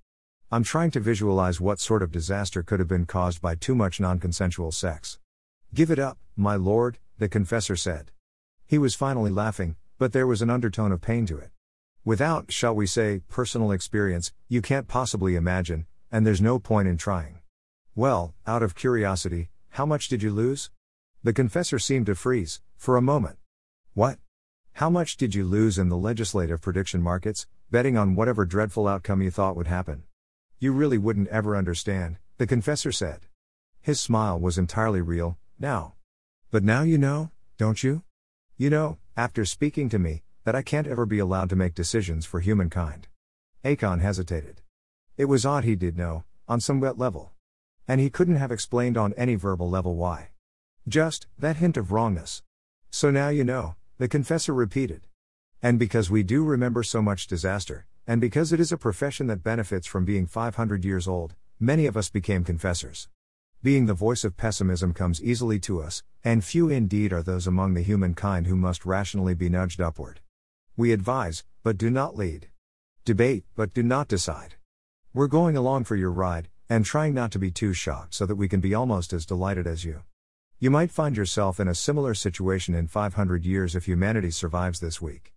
I'm 0.50 0.64
trying 0.64 0.92
to 0.92 1.02
visualize 1.02 1.60
what 1.60 1.82
sort 1.82 2.02
of 2.02 2.10
disaster 2.10 2.64
could 2.64 2.80
have 2.80 2.88
been 2.88 3.06
caused 3.06 3.42
by 3.42 3.54
too 3.54 3.76
much 3.76 4.00
non 4.00 4.18
consensual 4.18 4.72
sex. 4.72 5.20
Give 5.74 5.92
it 5.92 6.00
up, 6.00 6.18
my 6.38 6.56
lord, 6.56 6.98
the 7.18 7.28
confessor 7.28 7.76
said. 7.76 8.12
He 8.66 8.78
was 8.78 8.96
finally 8.96 9.30
laughing, 9.30 9.76
but 9.98 10.14
there 10.14 10.26
was 10.26 10.42
an 10.42 10.50
undertone 10.50 10.94
of 10.94 11.02
pain 11.02 11.26
to 11.26 11.38
it. 11.38 11.50
Without, 12.06 12.50
shall 12.50 12.74
we 12.74 12.88
say, 12.88 13.20
personal 13.28 13.74
experience, 13.74 14.32
you 14.48 14.62
can't 14.62 14.88
possibly 14.88 15.36
imagine, 15.36 15.86
and 16.10 16.26
there's 16.26 16.40
no 16.40 16.58
point 16.58 16.88
in 16.88 16.96
trying. 16.96 17.40
Well, 17.94 18.34
out 18.48 18.64
of 18.64 18.74
curiosity, 18.74 19.50
how 19.72 19.86
much 19.86 20.08
did 20.08 20.24
you 20.24 20.32
lose? 20.32 20.72
The 21.24 21.34
confessor 21.34 21.78
seemed 21.78 22.06
to 22.06 22.16
freeze, 22.16 22.62
for 22.78 22.96
a 22.96 23.02
moment. 23.02 23.38
What? 23.96 24.18
How 24.76 24.90
much 24.90 25.18
did 25.18 25.36
you 25.36 25.44
lose 25.44 25.78
in 25.78 25.90
the 25.90 25.98
legislative 25.98 26.62
prediction 26.62 27.02
markets, 27.02 27.48
betting 27.72 27.98
on 27.98 28.16
whatever 28.16 28.46
dreadful 28.46 28.86
outcome 28.86 29.22
you 29.22 29.32
thought 29.32 29.56
would 29.56 29.68
happen? 29.68 30.04
You 30.60 30.74
really 30.74 30.98
wouldn't 30.98 31.30
ever 31.30 31.56
understand, 31.56 32.18
the 32.38 32.46
confessor 32.46 32.92
said. 32.92 33.28
His 33.82 34.00
smile 34.00 34.38
was 34.38 34.58
entirely 34.58 35.02
real, 35.02 35.38
now. 35.58 35.94
But 36.52 36.64
now 36.64 36.84
you 36.84 36.98
know, 36.98 37.32
don't 37.58 37.82
you? 37.82 38.04
You 38.58 38.70
know, 38.70 38.98
after 39.16 39.46
speaking 39.46 39.88
to 39.90 40.00
me, 40.00 40.22
that 40.44 40.54
I 40.54 40.62
can't 40.62 40.86
ever 40.86 41.06
be 41.06 41.20
allowed 41.20 41.50
to 41.52 41.56
make 41.56 41.74
decisions 41.74 42.26
for 42.26 42.42
humankind. 42.42 43.08
Akon 43.64 44.02
hesitated. 44.02 44.62
It 45.16 45.26
was 45.26 45.46
odd 45.46 45.64
he 45.64 45.76
did 45.76 45.98
know, 45.98 46.26
on 46.50 46.60
some 46.60 46.82
wet 46.82 46.98
level. 46.98 47.32
And 47.88 48.02
he 48.02 48.10
couldn't 48.10 48.36
have 48.36 48.52
explained 48.52 48.98
on 48.98 49.14
any 49.14 49.36
verbal 49.36 49.70
level 49.70 49.96
why. 49.96 50.30
Just, 50.88 51.28
that 51.40 51.58
hint 51.58 51.78
of 51.78 51.94
wrongness. 51.94 52.44
So 52.90 53.12
now 53.12 53.30
you 53.30 53.46
know, 53.46 53.76
the 53.98 54.10
confessor 54.10 54.54
repeated. 54.54 55.04
And 55.64 55.78
because 55.78 56.10
we 56.10 56.24
do 56.24 56.44
remember 56.44 56.82
so 56.82 57.04
much 57.04 57.28
disaster, 57.28 57.86
and 58.08 58.20
because 58.20 58.52
it 58.52 58.60
is 58.60 58.72
a 58.72 58.78
profession 58.78 59.28
that 59.28 59.44
benefits 59.44 59.86
from 59.86 60.06
being 60.06 60.26
500 60.26 60.84
years 60.84 61.08
old, 61.08 61.36
many 61.60 61.86
of 61.86 61.96
us 61.96 62.10
became 62.10 62.44
confessors. 62.44 63.10
Being 63.62 63.86
the 63.86 63.94
voice 63.94 64.24
of 64.24 64.38
pessimism 64.38 64.92
comes 64.92 65.22
easily 65.22 65.60
to 65.60 65.80
us, 65.84 66.02
and 66.24 66.44
few 66.44 66.68
indeed 66.70 67.14
are 67.14 67.22
those 67.22 67.46
among 67.46 67.76
the 67.76 67.84
humankind 67.84 68.48
who 68.48 68.56
must 68.56 68.88
rationally 68.88 69.36
be 69.36 69.50
nudged 69.50 69.80
upward. 69.80 70.20
We 70.76 70.94
advise, 70.94 71.44
but 71.62 71.78
do 71.78 71.92
not 71.92 72.18
lead. 72.18 72.50
Debate, 73.06 73.44
but 73.56 73.72
do 73.72 73.84
not 73.84 74.08
decide. 74.08 74.56
We're 75.14 75.28
going 75.28 75.56
along 75.56 75.84
for 75.84 75.96
your 75.96 76.10
ride, 76.10 76.50
and 76.70 76.84
trying 76.84 77.14
not 77.14 77.30
to 77.34 77.40
be 77.40 77.52
too 77.52 77.74
shocked 77.74 78.16
so 78.16 78.26
that 78.26 78.36
we 78.36 78.50
can 78.50 78.62
be 78.62 78.74
almost 78.74 79.14
as 79.14 79.28
delighted 79.28 79.68
as 79.68 79.86
you. 79.86 80.02
You 80.58 80.72
might 80.72 80.90
find 80.90 81.16
yourself 81.16 81.60
in 81.60 81.68
a 81.68 81.76
similar 81.76 82.16
situation 82.16 82.74
in 82.74 82.88
500 82.88 83.46
years 83.46 83.76
if 83.76 83.86
humanity 83.86 84.32
survives 84.32 84.80
this 84.80 85.00
week. 85.00 85.31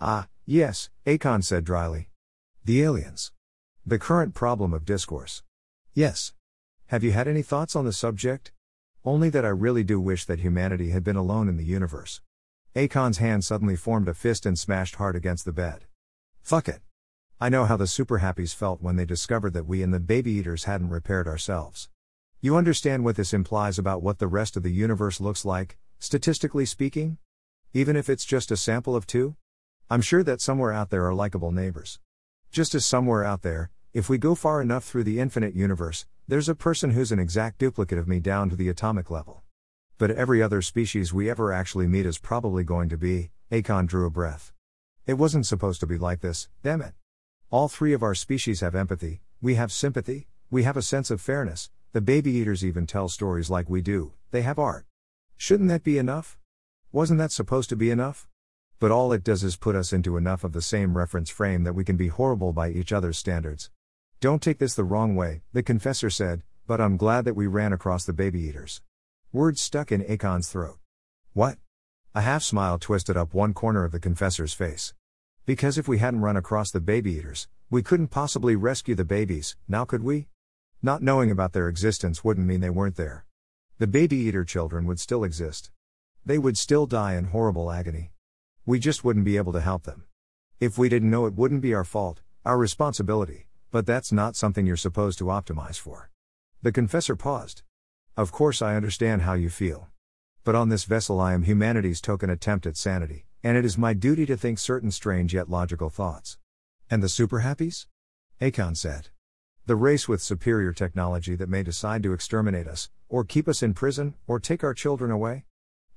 Ah, 0.00 0.28
yes, 0.44 0.90
Akon 1.06 1.42
said 1.42 1.64
dryly. 1.64 2.10
The 2.64 2.82
aliens. 2.82 3.32
The 3.86 3.98
current 3.98 4.34
problem 4.34 4.74
of 4.74 4.84
discourse. 4.84 5.42
Yes. 5.94 6.34
Have 6.86 7.02
you 7.02 7.12
had 7.12 7.26
any 7.26 7.42
thoughts 7.42 7.74
on 7.74 7.84
the 7.84 7.92
subject? 7.92 8.52
Only 9.04 9.30
that 9.30 9.44
I 9.44 9.48
really 9.48 9.84
do 9.84 9.98
wish 10.00 10.24
that 10.26 10.40
humanity 10.40 10.90
had 10.90 11.02
been 11.02 11.16
alone 11.16 11.48
in 11.48 11.56
the 11.56 11.64
universe. 11.64 12.20
Akon's 12.74 13.18
hand 13.18 13.44
suddenly 13.44 13.76
formed 13.76 14.08
a 14.08 14.14
fist 14.14 14.44
and 14.44 14.58
smashed 14.58 14.96
hard 14.96 15.16
against 15.16 15.46
the 15.46 15.52
bed. 15.52 15.86
Fuck 16.42 16.68
it. 16.68 16.82
I 17.40 17.48
know 17.48 17.64
how 17.64 17.76
the 17.76 17.86
super 17.86 18.18
happies 18.18 18.54
felt 18.54 18.82
when 18.82 18.96
they 18.96 19.06
discovered 19.06 19.54
that 19.54 19.66
we 19.66 19.82
and 19.82 19.94
the 19.94 20.00
baby 20.00 20.32
eaters 20.32 20.64
hadn't 20.64 20.90
repaired 20.90 21.26
ourselves. 21.26 21.88
You 22.40 22.56
understand 22.56 23.04
what 23.04 23.16
this 23.16 23.32
implies 23.32 23.78
about 23.78 24.02
what 24.02 24.18
the 24.18 24.28
rest 24.28 24.56
of 24.56 24.62
the 24.62 24.72
universe 24.72 25.20
looks 25.20 25.44
like, 25.44 25.78
statistically 25.98 26.66
speaking? 26.66 27.16
Even 27.72 27.96
if 27.96 28.10
it's 28.10 28.24
just 28.24 28.50
a 28.50 28.56
sample 28.56 28.94
of 28.94 29.06
two? 29.06 29.36
I'm 29.88 30.00
sure 30.00 30.24
that 30.24 30.40
somewhere 30.40 30.72
out 30.72 30.90
there 30.90 31.06
are 31.06 31.14
likable 31.14 31.52
neighbors. 31.52 32.00
Just 32.50 32.74
as 32.74 32.84
somewhere 32.84 33.22
out 33.22 33.42
there, 33.42 33.70
if 33.94 34.08
we 34.08 34.18
go 34.18 34.34
far 34.34 34.60
enough 34.60 34.82
through 34.82 35.04
the 35.04 35.20
infinite 35.20 35.54
universe, 35.54 36.06
there's 36.26 36.48
a 36.48 36.56
person 36.56 36.90
who's 36.90 37.12
an 37.12 37.20
exact 37.20 37.58
duplicate 37.58 37.96
of 37.96 38.08
me 38.08 38.18
down 38.18 38.50
to 38.50 38.56
the 38.56 38.68
atomic 38.68 39.12
level. 39.12 39.44
But 39.96 40.10
every 40.10 40.42
other 40.42 40.60
species 40.60 41.14
we 41.14 41.30
ever 41.30 41.52
actually 41.52 41.86
meet 41.86 42.04
is 42.04 42.18
probably 42.18 42.64
going 42.64 42.88
to 42.88 42.96
be, 42.96 43.30
Akon 43.52 43.86
drew 43.86 44.06
a 44.06 44.10
breath. 44.10 44.52
It 45.06 45.14
wasn't 45.14 45.46
supposed 45.46 45.78
to 45.80 45.86
be 45.86 45.98
like 45.98 46.20
this, 46.20 46.48
damn 46.64 46.82
it. 46.82 46.94
All 47.50 47.68
three 47.68 47.92
of 47.92 48.02
our 48.02 48.16
species 48.16 48.62
have 48.62 48.74
empathy, 48.74 49.20
we 49.40 49.54
have 49.54 49.70
sympathy, 49.70 50.26
we 50.50 50.64
have 50.64 50.76
a 50.76 50.82
sense 50.82 51.12
of 51.12 51.20
fairness, 51.20 51.70
the 51.92 52.00
baby 52.00 52.32
eaters 52.32 52.64
even 52.64 52.88
tell 52.88 53.08
stories 53.08 53.50
like 53.50 53.70
we 53.70 53.82
do, 53.82 54.14
they 54.32 54.42
have 54.42 54.58
art. 54.58 54.84
Shouldn't 55.36 55.68
that 55.68 55.84
be 55.84 55.96
enough? 55.96 56.36
Wasn't 56.90 57.20
that 57.20 57.30
supposed 57.30 57.68
to 57.68 57.76
be 57.76 57.92
enough? 57.92 58.26
But 58.78 58.90
all 58.90 59.12
it 59.12 59.24
does 59.24 59.42
is 59.42 59.56
put 59.56 59.74
us 59.74 59.92
into 59.92 60.18
enough 60.18 60.44
of 60.44 60.52
the 60.52 60.60
same 60.60 60.98
reference 60.98 61.30
frame 61.30 61.64
that 61.64 61.72
we 61.72 61.82
can 61.82 61.96
be 61.96 62.08
horrible 62.08 62.52
by 62.52 62.68
each 62.68 62.92
other's 62.92 63.16
standards. 63.16 63.70
Don't 64.20 64.42
take 64.42 64.58
this 64.58 64.74
the 64.74 64.84
wrong 64.84 65.16
way, 65.16 65.40
the 65.54 65.62
confessor 65.62 66.10
said, 66.10 66.42
but 66.66 66.80
I'm 66.80 66.98
glad 66.98 67.24
that 67.24 67.36
we 67.36 67.46
ran 67.46 67.72
across 67.72 68.04
the 68.04 68.12
baby 68.12 68.40
eaters. 68.40 68.82
Words 69.32 69.62
stuck 69.62 69.90
in 69.90 70.02
Akon's 70.04 70.48
throat. 70.48 70.78
What? 71.32 71.56
A 72.14 72.20
half 72.20 72.42
smile 72.42 72.78
twisted 72.78 73.16
up 73.16 73.32
one 73.32 73.54
corner 73.54 73.84
of 73.84 73.92
the 73.92 74.00
confessor's 74.00 74.52
face. 74.52 74.92
Because 75.46 75.78
if 75.78 75.88
we 75.88 75.98
hadn't 75.98 76.20
run 76.20 76.36
across 76.36 76.70
the 76.70 76.80
baby 76.80 77.12
eaters, 77.12 77.48
we 77.70 77.82
couldn't 77.82 78.08
possibly 78.08 78.56
rescue 78.56 78.94
the 78.94 79.04
babies, 79.04 79.56
now 79.66 79.84
could 79.84 80.02
we? 80.02 80.28
Not 80.82 81.02
knowing 81.02 81.30
about 81.30 81.52
their 81.52 81.68
existence 81.68 82.22
wouldn't 82.22 82.46
mean 82.46 82.60
they 82.60 82.70
weren't 82.70 82.96
there. 82.96 83.24
The 83.78 83.86
baby 83.86 84.16
eater 84.16 84.44
children 84.44 84.86
would 84.86 85.00
still 85.00 85.24
exist. 85.24 85.70
They 86.24 86.38
would 86.38 86.58
still 86.58 86.86
die 86.86 87.14
in 87.14 87.26
horrible 87.26 87.70
agony. 87.70 88.12
We 88.68 88.80
just 88.80 89.04
wouldn't 89.04 89.24
be 89.24 89.36
able 89.36 89.52
to 89.52 89.60
help 89.60 89.84
them. 89.84 90.06
If 90.58 90.76
we 90.76 90.88
didn't 90.88 91.08
know 91.08 91.26
it 91.26 91.34
wouldn't 91.34 91.60
be 91.60 91.72
our 91.72 91.84
fault, 91.84 92.20
our 92.44 92.58
responsibility, 92.58 93.46
but 93.70 93.86
that's 93.86 94.10
not 94.10 94.34
something 94.34 94.66
you're 94.66 94.76
supposed 94.76 95.18
to 95.18 95.26
optimize 95.26 95.78
for. 95.78 96.10
The 96.62 96.72
confessor 96.72 97.14
paused. 97.14 97.62
Of 98.16 98.32
course, 98.32 98.60
I 98.60 98.74
understand 98.74 99.22
how 99.22 99.34
you 99.34 99.50
feel. 99.50 99.86
But 100.42 100.56
on 100.56 100.68
this 100.68 100.82
vessel, 100.82 101.20
I 101.20 101.32
am 101.32 101.44
humanity's 101.44 102.00
token 102.00 102.28
attempt 102.28 102.66
at 102.66 102.76
sanity, 102.76 103.26
and 103.44 103.56
it 103.56 103.64
is 103.64 103.78
my 103.78 103.94
duty 103.94 104.26
to 104.26 104.36
think 104.36 104.58
certain 104.58 104.90
strange 104.90 105.32
yet 105.32 105.48
logical 105.48 105.88
thoughts. 105.88 106.36
And 106.90 107.04
the 107.04 107.08
super 107.08 107.42
happies? 107.42 107.86
Akon 108.40 108.76
said. 108.76 109.10
The 109.66 109.76
race 109.76 110.08
with 110.08 110.20
superior 110.20 110.72
technology 110.72 111.36
that 111.36 111.48
may 111.48 111.62
decide 111.62 112.02
to 112.02 112.12
exterminate 112.12 112.66
us, 112.66 112.90
or 113.08 113.22
keep 113.22 113.46
us 113.46 113.62
in 113.62 113.74
prison, 113.74 114.14
or 114.26 114.40
take 114.40 114.64
our 114.64 114.74
children 114.74 115.12
away? 115.12 115.44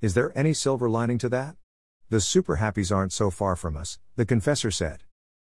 Is 0.01 0.13
there 0.13 0.37
any 0.37 0.53
silver 0.53 0.87
lining 0.87 1.17
to 1.17 1.29
that? 1.29 1.55
The 2.11 2.19
super 2.19 2.57
happies 2.57 2.95
aren't 2.95 3.13
so 3.13 3.29
far 3.29 3.55
from 3.55 3.77
us, 3.77 3.99
the 4.15 4.25
confessor 4.25 4.71
said. 4.71 5.03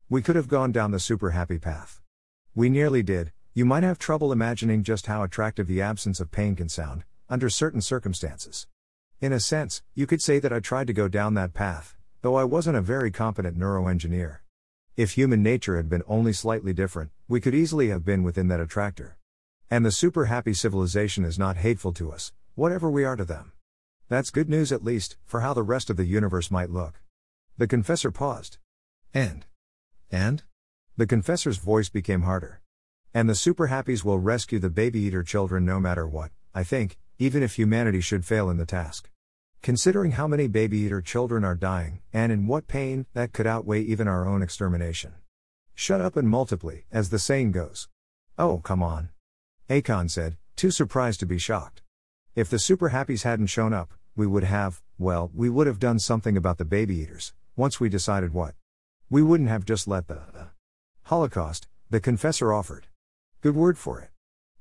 We 0.10 0.22
could 0.22 0.36
have 0.36 0.50
gone 0.50 0.74
down 0.74 0.92
the 0.92 1.00
super 1.00 1.30
happy 1.30 1.58
path. 1.58 2.02
We 2.54 2.68
nearly 2.68 3.02
did, 3.02 3.32
you 3.54 3.64
might 3.64 3.84
have 3.84 3.98
trouble 3.98 4.34
imagining 4.34 4.84
just 4.84 5.06
how 5.06 5.24
attractive 5.24 5.68
the 5.68 5.82
absence 5.82 6.20
of 6.20 6.32
pain 6.32 6.58
can 6.58 6.68
sound, 6.68 7.06
under 7.30 7.50
certain 7.50 7.80
circumstances. 7.80 8.68
In 9.22 9.32
a 9.32 9.40
sense, 9.40 9.84
you 9.96 10.06
could 10.06 10.22
say 10.22 10.38
that 10.40 10.52
I 10.52 10.60
tried 10.60 10.88
to 10.88 10.94
go 10.94 11.08
down 11.08 11.34
that 11.36 11.54
path, 11.54 11.96
though 12.24 12.36
I 12.36 12.44
wasn't 12.44 12.76
a 12.76 12.82
very 12.82 13.10
competent 13.10 13.58
neuroengineer. 13.58 14.40
If 14.98 15.12
human 15.12 15.42
nature 15.42 15.78
had 15.78 15.88
been 15.88 16.04
only 16.10 16.34
slightly 16.34 16.74
different, 16.74 17.12
we 17.30 17.40
could 17.40 17.56
easily 17.56 17.88
have 17.88 18.04
been 18.04 18.22
within 18.22 18.50
that 18.50 18.60
attractor. 18.60 19.18
And 19.72 19.86
the 19.86 19.94
super 19.94 20.26
happy 20.26 20.54
civilization 20.54 21.24
is 21.24 21.40
not 21.40 21.56
hateful 21.56 21.94
to 21.94 22.12
us, 22.12 22.34
whatever 22.56 22.92
we 22.92 23.06
are 23.06 23.16
to 23.16 23.24
them. 23.24 23.54
That's 24.10 24.32
good 24.32 24.50
news 24.50 24.72
at 24.72 24.84
least, 24.84 25.18
for 25.24 25.42
how 25.42 25.54
the 25.54 25.62
rest 25.62 25.92
of 25.92 25.96
the 25.96 26.06
universe 26.06 26.50
might 26.50 26.72
look. 26.72 27.00
The 27.60 27.68
confessor 27.68 28.10
paused. 28.10 28.58
And? 29.14 29.46
And? 30.12 30.42
The 30.98 31.06
confessor's 31.06 31.58
voice 31.58 31.90
became 31.90 32.24
harder. 32.24 32.62
And 33.14 33.30
the 33.30 33.36
super 33.36 33.68
happies 33.68 34.04
will 34.04 34.18
rescue 34.18 34.58
the 34.58 34.72
baby 34.72 35.00
eater 35.02 35.22
children 35.22 35.64
no 35.64 35.80
matter 35.80 36.08
what, 36.08 36.32
I 36.56 36.64
think, 36.64 36.98
even 37.20 37.44
if 37.44 37.56
humanity 37.56 38.02
should 38.02 38.26
fail 38.26 38.50
in 38.50 38.58
the 38.58 38.66
task. 38.66 39.12
Considering 39.62 40.12
how 40.12 40.28
many 40.28 40.48
baby 40.48 40.80
eater 40.80 41.02
children 41.02 41.46
are 41.46 41.54
dying, 41.54 42.02
and 42.12 42.32
in 42.32 42.48
what 42.48 42.68
pain, 42.68 43.06
that 43.14 43.32
could 43.32 43.46
outweigh 43.46 43.82
even 43.82 44.08
our 44.08 44.28
own 44.28 44.42
extermination. 44.42 45.14
Shut 45.76 46.02
up 46.02 46.16
and 46.16 46.28
multiply, 46.28 46.78
as 46.92 47.10
the 47.10 47.20
saying 47.20 47.52
goes. 47.52 47.90
Oh, 48.40 48.58
come 48.58 48.82
on. 48.82 49.10
Akon 49.70 50.10
said, 50.10 50.38
too 50.56 50.72
surprised 50.72 51.20
to 51.20 51.28
be 51.28 51.38
shocked. 51.38 51.84
If 52.36 52.50
the 52.50 52.58
super 52.58 52.90
happies 52.90 53.24
hadn't 53.24 53.48
shown 53.48 53.74
up, 53.74 53.94
we 54.20 54.28
would 54.28 54.44
have, 54.44 54.82
well, 54.98 55.32
we 55.34 55.50
would 55.50 55.66
have 55.66 55.80
done 55.80 55.98
something 55.98 56.36
about 56.36 56.58
the 56.58 56.66
baby 56.66 56.98
eaters, 56.98 57.34
once 57.56 57.80
we 57.80 57.88
decided 57.88 58.34
what. 58.34 58.54
We 59.10 59.22
wouldn't 59.22 59.48
have 59.48 59.64
just 59.64 59.88
let 59.88 60.10
the, 60.10 60.20
the 60.34 60.48
Holocaust, 61.04 61.70
the 61.90 62.02
confessor 62.02 62.52
offered. 62.52 62.88
Good 63.40 63.56
word 63.56 63.78
for 63.78 64.02
it. 64.02 64.10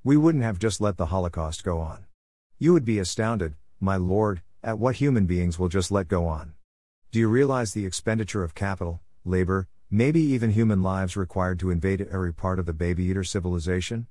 We 0.05 0.17
wouldn't 0.17 0.45
have 0.45 0.61
just 0.61 0.81
let 0.81 0.97
the 0.97 1.07
Holocaust 1.07 1.65
go 1.65 1.81
on. 1.81 2.07
You 2.61 2.73
would 2.73 2.85
be 2.85 3.01
astounded, 3.01 3.57
my 3.81 3.97
lord, 3.97 4.43
at 4.63 4.79
what 4.79 4.95
human 4.95 5.27
beings 5.27 5.59
will 5.59 5.69
just 5.69 5.91
let 5.91 6.07
go 6.07 6.29
on. 6.29 6.55
Do 7.11 7.19
you 7.19 7.27
realize 7.27 7.73
the 7.73 7.85
expenditure 7.85 8.45
of 8.45 8.55
capital, 8.55 9.01
labor, 9.25 9.67
maybe 9.91 10.21
even 10.21 10.51
human 10.51 10.85
lives 10.85 11.17
required 11.17 11.59
to 11.59 11.71
invade 11.71 12.01
every 12.01 12.33
part 12.33 12.61
of 12.61 12.67
the 12.67 12.73
baby 12.73 13.07
eater 13.07 13.25
civilization? 13.25 14.07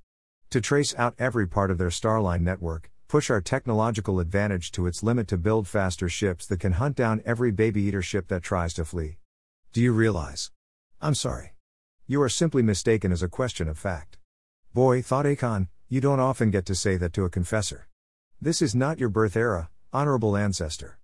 To 0.49 0.59
trace 0.59 0.93
out 0.95 1.15
every 1.17 1.47
part 1.47 1.71
of 1.71 1.77
their 1.77 1.87
Starline 1.87 2.41
network, 2.41 2.91
push 3.07 3.29
our 3.29 3.39
technological 3.39 4.19
advantage 4.19 4.69
to 4.73 4.85
its 4.85 5.01
limit 5.01 5.29
to 5.29 5.37
build 5.37 5.65
faster 5.65 6.09
ships 6.09 6.45
that 6.45 6.59
can 6.59 6.73
hunt 6.73 6.97
down 6.97 7.21
every 7.25 7.51
baby 7.51 7.83
eater 7.83 8.01
ship 8.01 8.27
that 8.27 8.43
tries 8.43 8.73
to 8.73 8.83
flee. 8.83 9.17
Do 9.71 9.81
you 9.81 9.93
realize? 9.93 10.51
I'm 11.01 11.15
sorry. 11.15 11.53
You 12.05 12.21
are 12.21 12.29
simply 12.29 12.61
mistaken 12.61 13.13
as 13.13 13.23
a 13.23 13.29
question 13.29 13.69
of 13.69 13.77
fact. 13.77 14.17
Boy, 14.73 15.01
thought 15.01 15.25
Akon, 15.25 15.69
you 15.87 16.01
don't 16.01 16.19
often 16.19 16.51
get 16.51 16.65
to 16.65 16.75
say 16.75 16.97
that 16.97 17.13
to 17.13 17.23
a 17.23 17.29
confessor. 17.29 17.87
This 18.41 18.61
is 18.61 18.75
not 18.75 18.99
your 18.99 19.09
birth 19.09 19.37
era, 19.37 19.69
honorable 19.93 20.35
ancestor. 20.35 20.99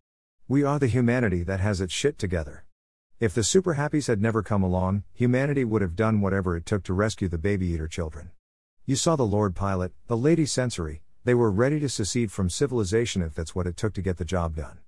We 0.45 0.61
are 0.63 0.79
the 0.79 0.87
humanity 0.87 1.43
that 1.43 1.61
has 1.61 1.79
its 1.79 1.93
shit 1.93 2.19
together. 2.19 2.65
If 3.21 3.33
the 3.33 3.45
super 3.45 3.75
happies 3.75 4.07
had 4.07 4.21
never 4.21 4.43
come 4.43 4.61
along, 4.61 5.03
humanity 5.13 5.63
would 5.63 5.81
have 5.81 5.95
done 5.95 6.19
whatever 6.19 6.57
it 6.57 6.65
took 6.65 6.83
to 6.83 6.93
rescue 6.93 7.29
the 7.29 7.37
baby 7.37 7.67
eater 7.67 7.87
children. 7.87 8.31
You 8.85 8.97
saw 8.97 9.15
the 9.15 9.23
Lord 9.23 9.55
Pilot, 9.55 9.93
the 10.07 10.17
Lady 10.17 10.45
Sensory, 10.45 11.02
they 11.25 11.33
were 11.33 11.51
ready 11.51 11.79
to 11.79 11.89
secede 11.89 12.31
from 12.31 12.49
civilization 12.49 13.21
if 13.21 13.33
that's 13.33 13.55
what 13.55 13.67
it 13.67 13.77
took 13.77 13.93
to 13.93 14.01
get 14.01 14.17
the 14.17 14.25
job 14.25 14.55
done. 14.55 14.79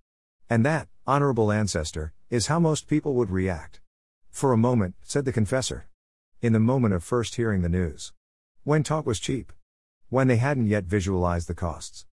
And 0.50 0.66
that, 0.66 0.90
honorable 1.08 1.52
ancestor, 1.52 2.14
is 2.30 2.48
how 2.48 2.60
most 2.60 2.88
people 2.88 3.14
would 3.16 3.30
react. 3.30 3.80
For 4.32 4.52
a 4.52 4.58
moment, 4.58 4.96
said 5.02 5.26
the 5.26 5.32
confessor. 5.32 5.88
In 6.42 6.54
the 6.54 6.60
moment 6.60 6.94
of 6.94 7.04
first 7.04 7.36
hearing 7.36 7.62
the 7.62 7.70
news. 7.70 8.12
When 8.64 8.84
talk 8.84 9.06
was 9.06 9.20
cheap. 9.20 9.54
When 10.10 10.28
they 10.28 10.38
hadn't 10.38 10.68
yet 10.68 10.84
visualized 10.84 11.48
the 11.48 11.56
costs. 11.56 12.06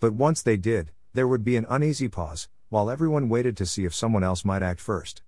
But 0.00 0.12
once 0.12 0.42
they 0.42 0.56
did, 0.56 0.90
there 1.14 1.28
would 1.28 1.44
be 1.44 1.56
an 1.56 1.66
uneasy 1.68 2.08
pause, 2.08 2.48
while 2.68 2.90
everyone 2.90 3.28
waited 3.28 3.56
to 3.56 3.66
see 3.66 3.84
if 3.84 3.94
someone 3.94 4.24
else 4.24 4.44
might 4.44 4.62
act 4.62 4.80
first. 4.80 5.22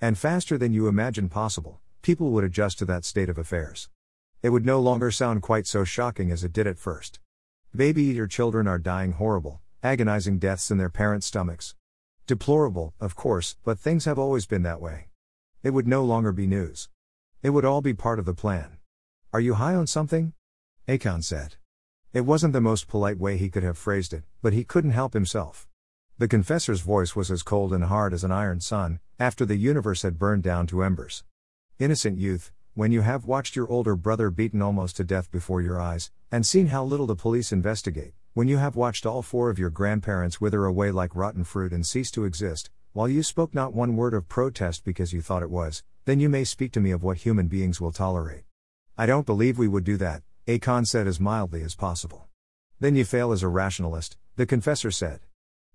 And 0.00 0.18
faster 0.18 0.58
than 0.58 0.74
you 0.74 0.88
imagine 0.88 1.28
possible, 1.28 1.80
people 2.02 2.30
would 2.30 2.44
adjust 2.44 2.78
to 2.80 2.84
that 2.86 3.04
state 3.04 3.28
of 3.28 3.38
affairs. 3.38 3.88
It 4.42 4.50
would 4.50 4.66
no 4.66 4.80
longer 4.80 5.10
sound 5.10 5.40
quite 5.40 5.68
so 5.68 5.84
shocking 5.84 6.32
as 6.32 6.42
it 6.42 6.52
did 6.52 6.66
at 6.66 6.78
first. 6.78 7.20
Baby 7.74 8.02
eater 8.02 8.26
children 8.26 8.68
are 8.68 8.78
dying 8.78 9.12
horrible, 9.12 9.62
agonizing 9.82 10.38
deaths 10.38 10.70
in 10.70 10.76
their 10.76 10.90
parents' 10.90 11.28
stomachs. 11.28 11.74
Deplorable, 12.26 12.92
of 13.00 13.16
course, 13.16 13.56
but 13.64 13.78
things 13.78 14.04
have 14.04 14.18
always 14.18 14.44
been 14.44 14.62
that 14.64 14.82
way. 14.82 15.08
It 15.62 15.70
would 15.70 15.88
no 15.88 16.04
longer 16.04 16.32
be 16.32 16.46
news. 16.46 16.90
It 17.42 17.48
would 17.48 17.64
all 17.64 17.80
be 17.80 17.94
part 17.94 18.18
of 18.18 18.26
the 18.26 18.34
plan. 18.34 18.76
Are 19.32 19.40
you 19.40 19.54
high 19.54 19.74
on 19.74 19.86
something? 19.86 20.34
Akon 20.86 21.24
said. 21.24 21.56
It 22.12 22.26
wasn't 22.26 22.52
the 22.52 22.60
most 22.60 22.88
polite 22.88 23.18
way 23.18 23.38
he 23.38 23.48
could 23.48 23.62
have 23.62 23.78
phrased 23.78 24.12
it, 24.12 24.24
but 24.42 24.52
he 24.52 24.64
couldn't 24.64 24.90
help 24.90 25.14
himself. 25.14 25.66
The 26.18 26.28
confessor's 26.28 26.82
voice 26.82 27.16
was 27.16 27.30
as 27.30 27.42
cold 27.42 27.72
and 27.72 27.84
hard 27.84 28.12
as 28.12 28.22
an 28.22 28.30
iron 28.30 28.60
sun, 28.60 29.00
after 29.18 29.46
the 29.46 29.56
universe 29.56 30.02
had 30.02 30.18
burned 30.18 30.42
down 30.42 30.66
to 30.66 30.82
embers. 30.82 31.24
Innocent 31.78 32.18
youth, 32.18 32.52
when 32.74 32.90
you 32.90 33.02
have 33.02 33.26
watched 33.26 33.54
your 33.54 33.68
older 33.68 33.94
brother 33.94 34.30
beaten 34.30 34.62
almost 34.62 34.96
to 34.96 35.04
death 35.04 35.30
before 35.30 35.60
your 35.60 35.78
eyes, 35.78 36.10
and 36.30 36.46
seen 36.46 36.68
how 36.68 36.82
little 36.82 37.06
the 37.06 37.14
police 37.14 37.52
investigate, 37.52 38.14
when 38.32 38.48
you 38.48 38.56
have 38.56 38.76
watched 38.76 39.04
all 39.04 39.20
four 39.20 39.50
of 39.50 39.58
your 39.58 39.68
grandparents 39.68 40.40
wither 40.40 40.64
away 40.64 40.90
like 40.90 41.14
rotten 41.14 41.44
fruit 41.44 41.70
and 41.70 41.84
cease 41.84 42.10
to 42.10 42.24
exist, 42.24 42.70
while 42.94 43.10
you 43.10 43.22
spoke 43.22 43.54
not 43.54 43.74
one 43.74 43.94
word 43.94 44.14
of 44.14 44.26
protest 44.26 44.84
because 44.84 45.12
you 45.12 45.20
thought 45.20 45.42
it 45.42 45.50
was, 45.50 45.82
then 46.06 46.18
you 46.18 46.30
may 46.30 46.44
speak 46.44 46.72
to 46.72 46.80
me 46.80 46.90
of 46.92 47.02
what 47.02 47.18
human 47.18 47.46
beings 47.46 47.78
will 47.78 47.92
tolerate. 47.92 48.44
I 48.96 49.04
don't 49.04 49.26
believe 49.26 49.58
we 49.58 49.68
would 49.68 49.84
do 49.84 49.98
that, 49.98 50.22
Akon 50.46 50.86
said 50.86 51.06
as 51.06 51.20
mildly 51.20 51.62
as 51.62 51.74
possible. 51.74 52.28
Then 52.80 52.96
you 52.96 53.04
fail 53.04 53.32
as 53.32 53.42
a 53.42 53.48
rationalist, 53.48 54.16
the 54.36 54.46
confessor 54.46 54.90
said. 54.90 55.20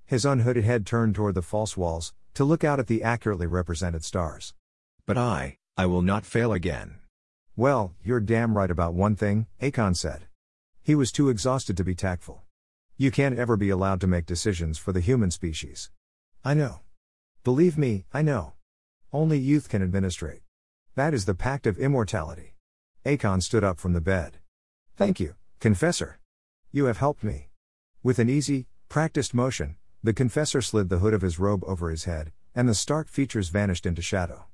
His 0.07 0.25
unhooded 0.25 0.63
head 0.63 0.87
turned 0.87 1.13
toward 1.13 1.35
the 1.35 1.43
false 1.43 1.77
walls, 1.77 2.13
to 2.33 2.43
look 2.43 2.63
out 2.63 2.79
at 2.79 2.87
the 2.87 3.03
accurately 3.03 3.45
represented 3.45 4.03
stars. 4.03 4.55
But 5.05 5.17
I, 5.17 5.57
I 5.79 5.85
will 5.85 6.01
not 6.01 6.25
fail 6.25 6.53
again. 6.53 6.95
Well, 7.55 7.93
you're 8.03 8.19
damn 8.19 8.57
right 8.57 8.71
about 8.71 8.95
one 8.95 9.15
thing, 9.15 9.45
Akon 9.61 9.95
said. 9.95 10.25
He 10.81 10.95
was 10.95 11.11
too 11.11 11.29
exhausted 11.29 11.77
to 11.77 11.83
be 11.83 11.93
tactful. 11.93 12.41
You 12.97 13.11
can't 13.11 13.37
ever 13.37 13.55
be 13.55 13.69
allowed 13.69 14.01
to 14.01 14.07
make 14.07 14.25
decisions 14.25 14.79
for 14.79 14.91
the 14.91 15.01
human 15.01 15.29
species. 15.29 15.91
I 16.43 16.55
know. 16.55 16.79
Believe 17.43 17.77
me, 17.77 18.05
I 18.11 18.23
know. 18.23 18.53
Only 19.13 19.37
youth 19.37 19.69
can 19.69 19.83
administrate. 19.83 20.41
That 20.95 21.13
is 21.13 21.25
the 21.25 21.35
pact 21.35 21.67
of 21.67 21.77
immortality. 21.77 22.55
Akon 23.05 23.43
stood 23.43 23.63
up 23.63 23.77
from 23.77 23.93
the 23.93 24.01
bed. 24.01 24.39
Thank 24.95 25.19
you, 25.19 25.35
confessor. 25.59 26.19
You 26.71 26.85
have 26.85 26.97
helped 26.97 27.23
me. 27.23 27.49
With 28.01 28.17
an 28.17 28.29
easy, 28.29 28.65
practiced 28.89 29.35
motion, 29.35 29.75
the 30.01 30.13
confessor 30.13 30.63
slid 30.63 30.89
the 30.89 30.97
hood 30.97 31.13
of 31.13 31.21
his 31.21 31.37
robe 31.37 31.63
over 31.65 31.91
his 31.91 32.05
head, 32.05 32.31
and 32.55 32.67
the 32.67 32.73
stark 32.73 33.09
features 33.09 33.49
vanished 33.49 33.85
into 33.85 34.01
shadow. 34.01 34.45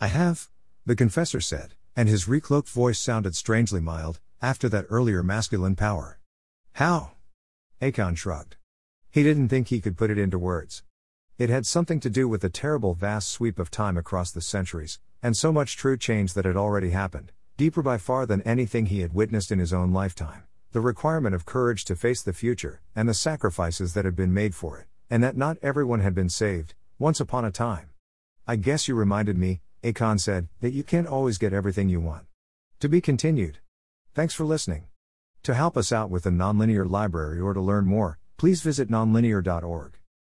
I 0.00 0.06
have, 0.06 0.48
the 0.86 0.96
confessor 0.96 1.40
said, 1.40 1.74
and 1.94 2.08
his 2.08 2.24
recloaked 2.24 2.68
voice 2.68 2.98
sounded 2.98 3.36
strangely 3.36 3.80
mild, 3.80 4.20
after 4.40 4.68
that 4.68 4.86
earlier 4.88 5.22
masculine 5.22 5.76
power. 5.76 6.18
How? 6.74 7.12
Akon 7.82 8.16
shrugged. 8.16 8.56
He 9.10 9.22
didn't 9.22 9.48
think 9.48 9.68
he 9.68 9.80
could 9.80 9.98
put 9.98 10.10
it 10.10 10.18
into 10.18 10.38
words. 10.38 10.82
It 11.36 11.50
had 11.50 11.66
something 11.66 12.00
to 12.00 12.10
do 12.10 12.28
with 12.28 12.42
the 12.42 12.48
terrible 12.48 12.94
vast 12.94 13.28
sweep 13.28 13.58
of 13.58 13.70
time 13.70 13.96
across 13.96 14.30
the 14.30 14.40
centuries, 14.40 14.98
and 15.22 15.36
so 15.36 15.52
much 15.52 15.76
true 15.76 15.96
change 15.96 16.34
that 16.34 16.44
had 16.44 16.56
already 16.56 16.90
happened, 16.90 17.32
deeper 17.56 17.82
by 17.82 17.98
far 17.98 18.26
than 18.26 18.42
anything 18.42 18.86
he 18.86 19.00
had 19.00 19.12
witnessed 19.12 19.50
in 19.50 19.58
his 19.58 19.72
own 19.72 19.92
lifetime. 19.92 20.44
The 20.72 20.80
requirement 20.80 21.34
of 21.34 21.46
courage 21.46 21.84
to 21.86 21.96
face 21.96 22.22
the 22.22 22.32
future, 22.32 22.80
and 22.94 23.08
the 23.08 23.14
sacrifices 23.14 23.94
that 23.94 24.04
had 24.04 24.14
been 24.14 24.32
made 24.32 24.54
for 24.54 24.78
it, 24.78 24.86
and 25.10 25.22
that 25.22 25.36
not 25.36 25.58
everyone 25.62 26.00
had 26.00 26.14
been 26.14 26.28
saved, 26.28 26.74
once 26.98 27.20
upon 27.20 27.44
a 27.44 27.50
time. 27.50 27.90
I 28.46 28.56
guess 28.56 28.86
you 28.86 28.94
reminded 28.94 29.36
me, 29.36 29.60
Akon 29.82 30.20
said, 30.20 30.48
that 30.60 30.72
you 30.72 30.82
can't 30.82 31.06
always 31.06 31.38
get 31.38 31.52
everything 31.52 31.88
you 31.88 32.00
want. 32.00 32.26
To 32.80 32.88
be 32.88 33.00
continued. 33.00 33.58
Thanks 34.14 34.34
for 34.34 34.44
listening. 34.44 34.84
To 35.44 35.54
help 35.54 35.76
us 35.76 35.92
out 35.92 36.10
with 36.10 36.24
the 36.24 36.30
Nonlinear 36.30 36.88
Library 36.88 37.40
or 37.40 37.54
to 37.54 37.60
learn 37.60 37.86
more, 37.86 38.18
please 38.36 38.60
visit 38.60 38.90
nonlinear.org. 38.90 39.99